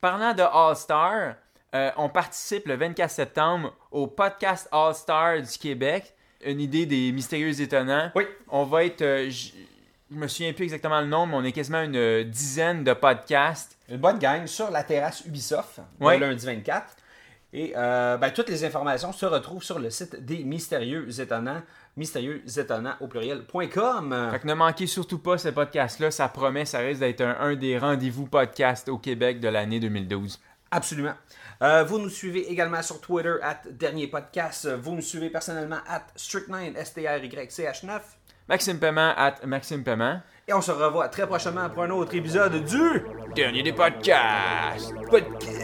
Parlant 0.00 0.32
de 0.34 0.42
All-Star, 0.42 1.34
euh, 1.74 1.90
on 1.96 2.08
participe 2.08 2.66
le 2.66 2.76
24 2.76 3.10
septembre 3.10 3.74
au 3.90 4.06
podcast 4.06 4.68
All-Star 4.72 5.42
du 5.42 5.58
Québec. 5.58 6.14
Une 6.44 6.60
idée 6.60 6.86
des 6.86 7.12
mystérieux 7.12 7.60
étonnants. 7.60 8.10
Oui. 8.14 8.26
On 8.48 8.64
va 8.64 8.84
être. 8.84 9.02
euh, 9.02 9.30
je 10.10 10.16
me 10.16 10.28
souviens 10.28 10.52
plus 10.52 10.64
exactement 10.64 11.00
le 11.00 11.06
nombre, 11.06 11.32
mais 11.32 11.38
on 11.38 11.44
est 11.44 11.52
quasiment 11.52 11.82
une 11.82 11.96
euh, 11.96 12.24
dizaine 12.24 12.84
de 12.84 12.92
podcasts. 12.92 13.76
Une 13.88 13.98
bonne 13.98 14.18
gang 14.18 14.46
sur 14.46 14.70
la 14.70 14.82
terrasse 14.82 15.24
Ubisoft, 15.24 15.80
le 16.00 16.16
lundi 16.18 16.46
24. 16.46 16.96
Et 17.52 17.72
euh, 17.76 18.18
ben, 18.18 18.30
toutes 18.30 18.50
les 18.50 18.64
informations 18.64 19.12
se 19.12 19.24
retrouvent 19.24 19.62
sur 19.62 19.78
le 19.78 19.88
site 19.88 20.22
des 20.22 20.44
Mystérieux 20.44 21.08
Étonnants, 21.18 21.62
mystérieux 21.96 22.42
étonnants 22.58 22.94
au 23.00 23.06
pluriel.com. 23.06 24.28
Fait 24.30 24.38
que 24.38 24.46
ne 24.46 24.54
manquez 24.54 24.86
surtout 24.86 25.18
pas 25.18 25.38
ce 25.38 25.48
podcast-là. 25.48 26.10
Ça 26.10 26.28
promet, 26.28 26.66
ça 26.66 26.80
risque 26.80 27.00
d'être 27.00 27.22
un, 27.22 27.36
un 27.40 27.56
des 27.56 27.78
rendez-vous 27.78 28.26
podcasts 28.26 28.90
au 28.90 28.98
Québec 28.98 29.40
de 29.40 29.48
l'année 29.48 29.80
2012. 29.80 30.38
Absolument. 30.70 31.14
Euh, 31.62 31.84
vous 31.84 31.98
nous 31.98 32.10
suivez 32.10 32.50
également 32.50 32.82
sur 32.82 33.00
Twitter, 33.00 33.34
at 33.42 33.62
Dernier 33.70 34.06
Podcast. 34.06 34.68
Vous 34.68 34.94
nous 34.94 35.00
suivez 35.00 35.30
personnellement, 35.30 35.78
at 35.86 36.06
Strict9, 36.16 36.76
S-T-R-Y-C-H-9. 36.76 38.00
Maxime 38.48 38.78
Paiement 38.78 39.12
at 39.16 39.34
Maxime 39.46 39.84
Paiement. 39.84 40.20
Et 40.46 40.54
on 40.54 40.62
se 40.62 40.72
revoit 40.72 41.08
très 41.08 41.26
prochainement 41.26 41.68
pour 41.68 41.82
un 41.82 41.90
autre 41.90 42.14
épisode 42.14 42.64
du 42.64 43.02
Dernier 43.34 43.62
des 43.62 43.72
podcasts. 43.72 44.94
Podcast. 45.10 45.57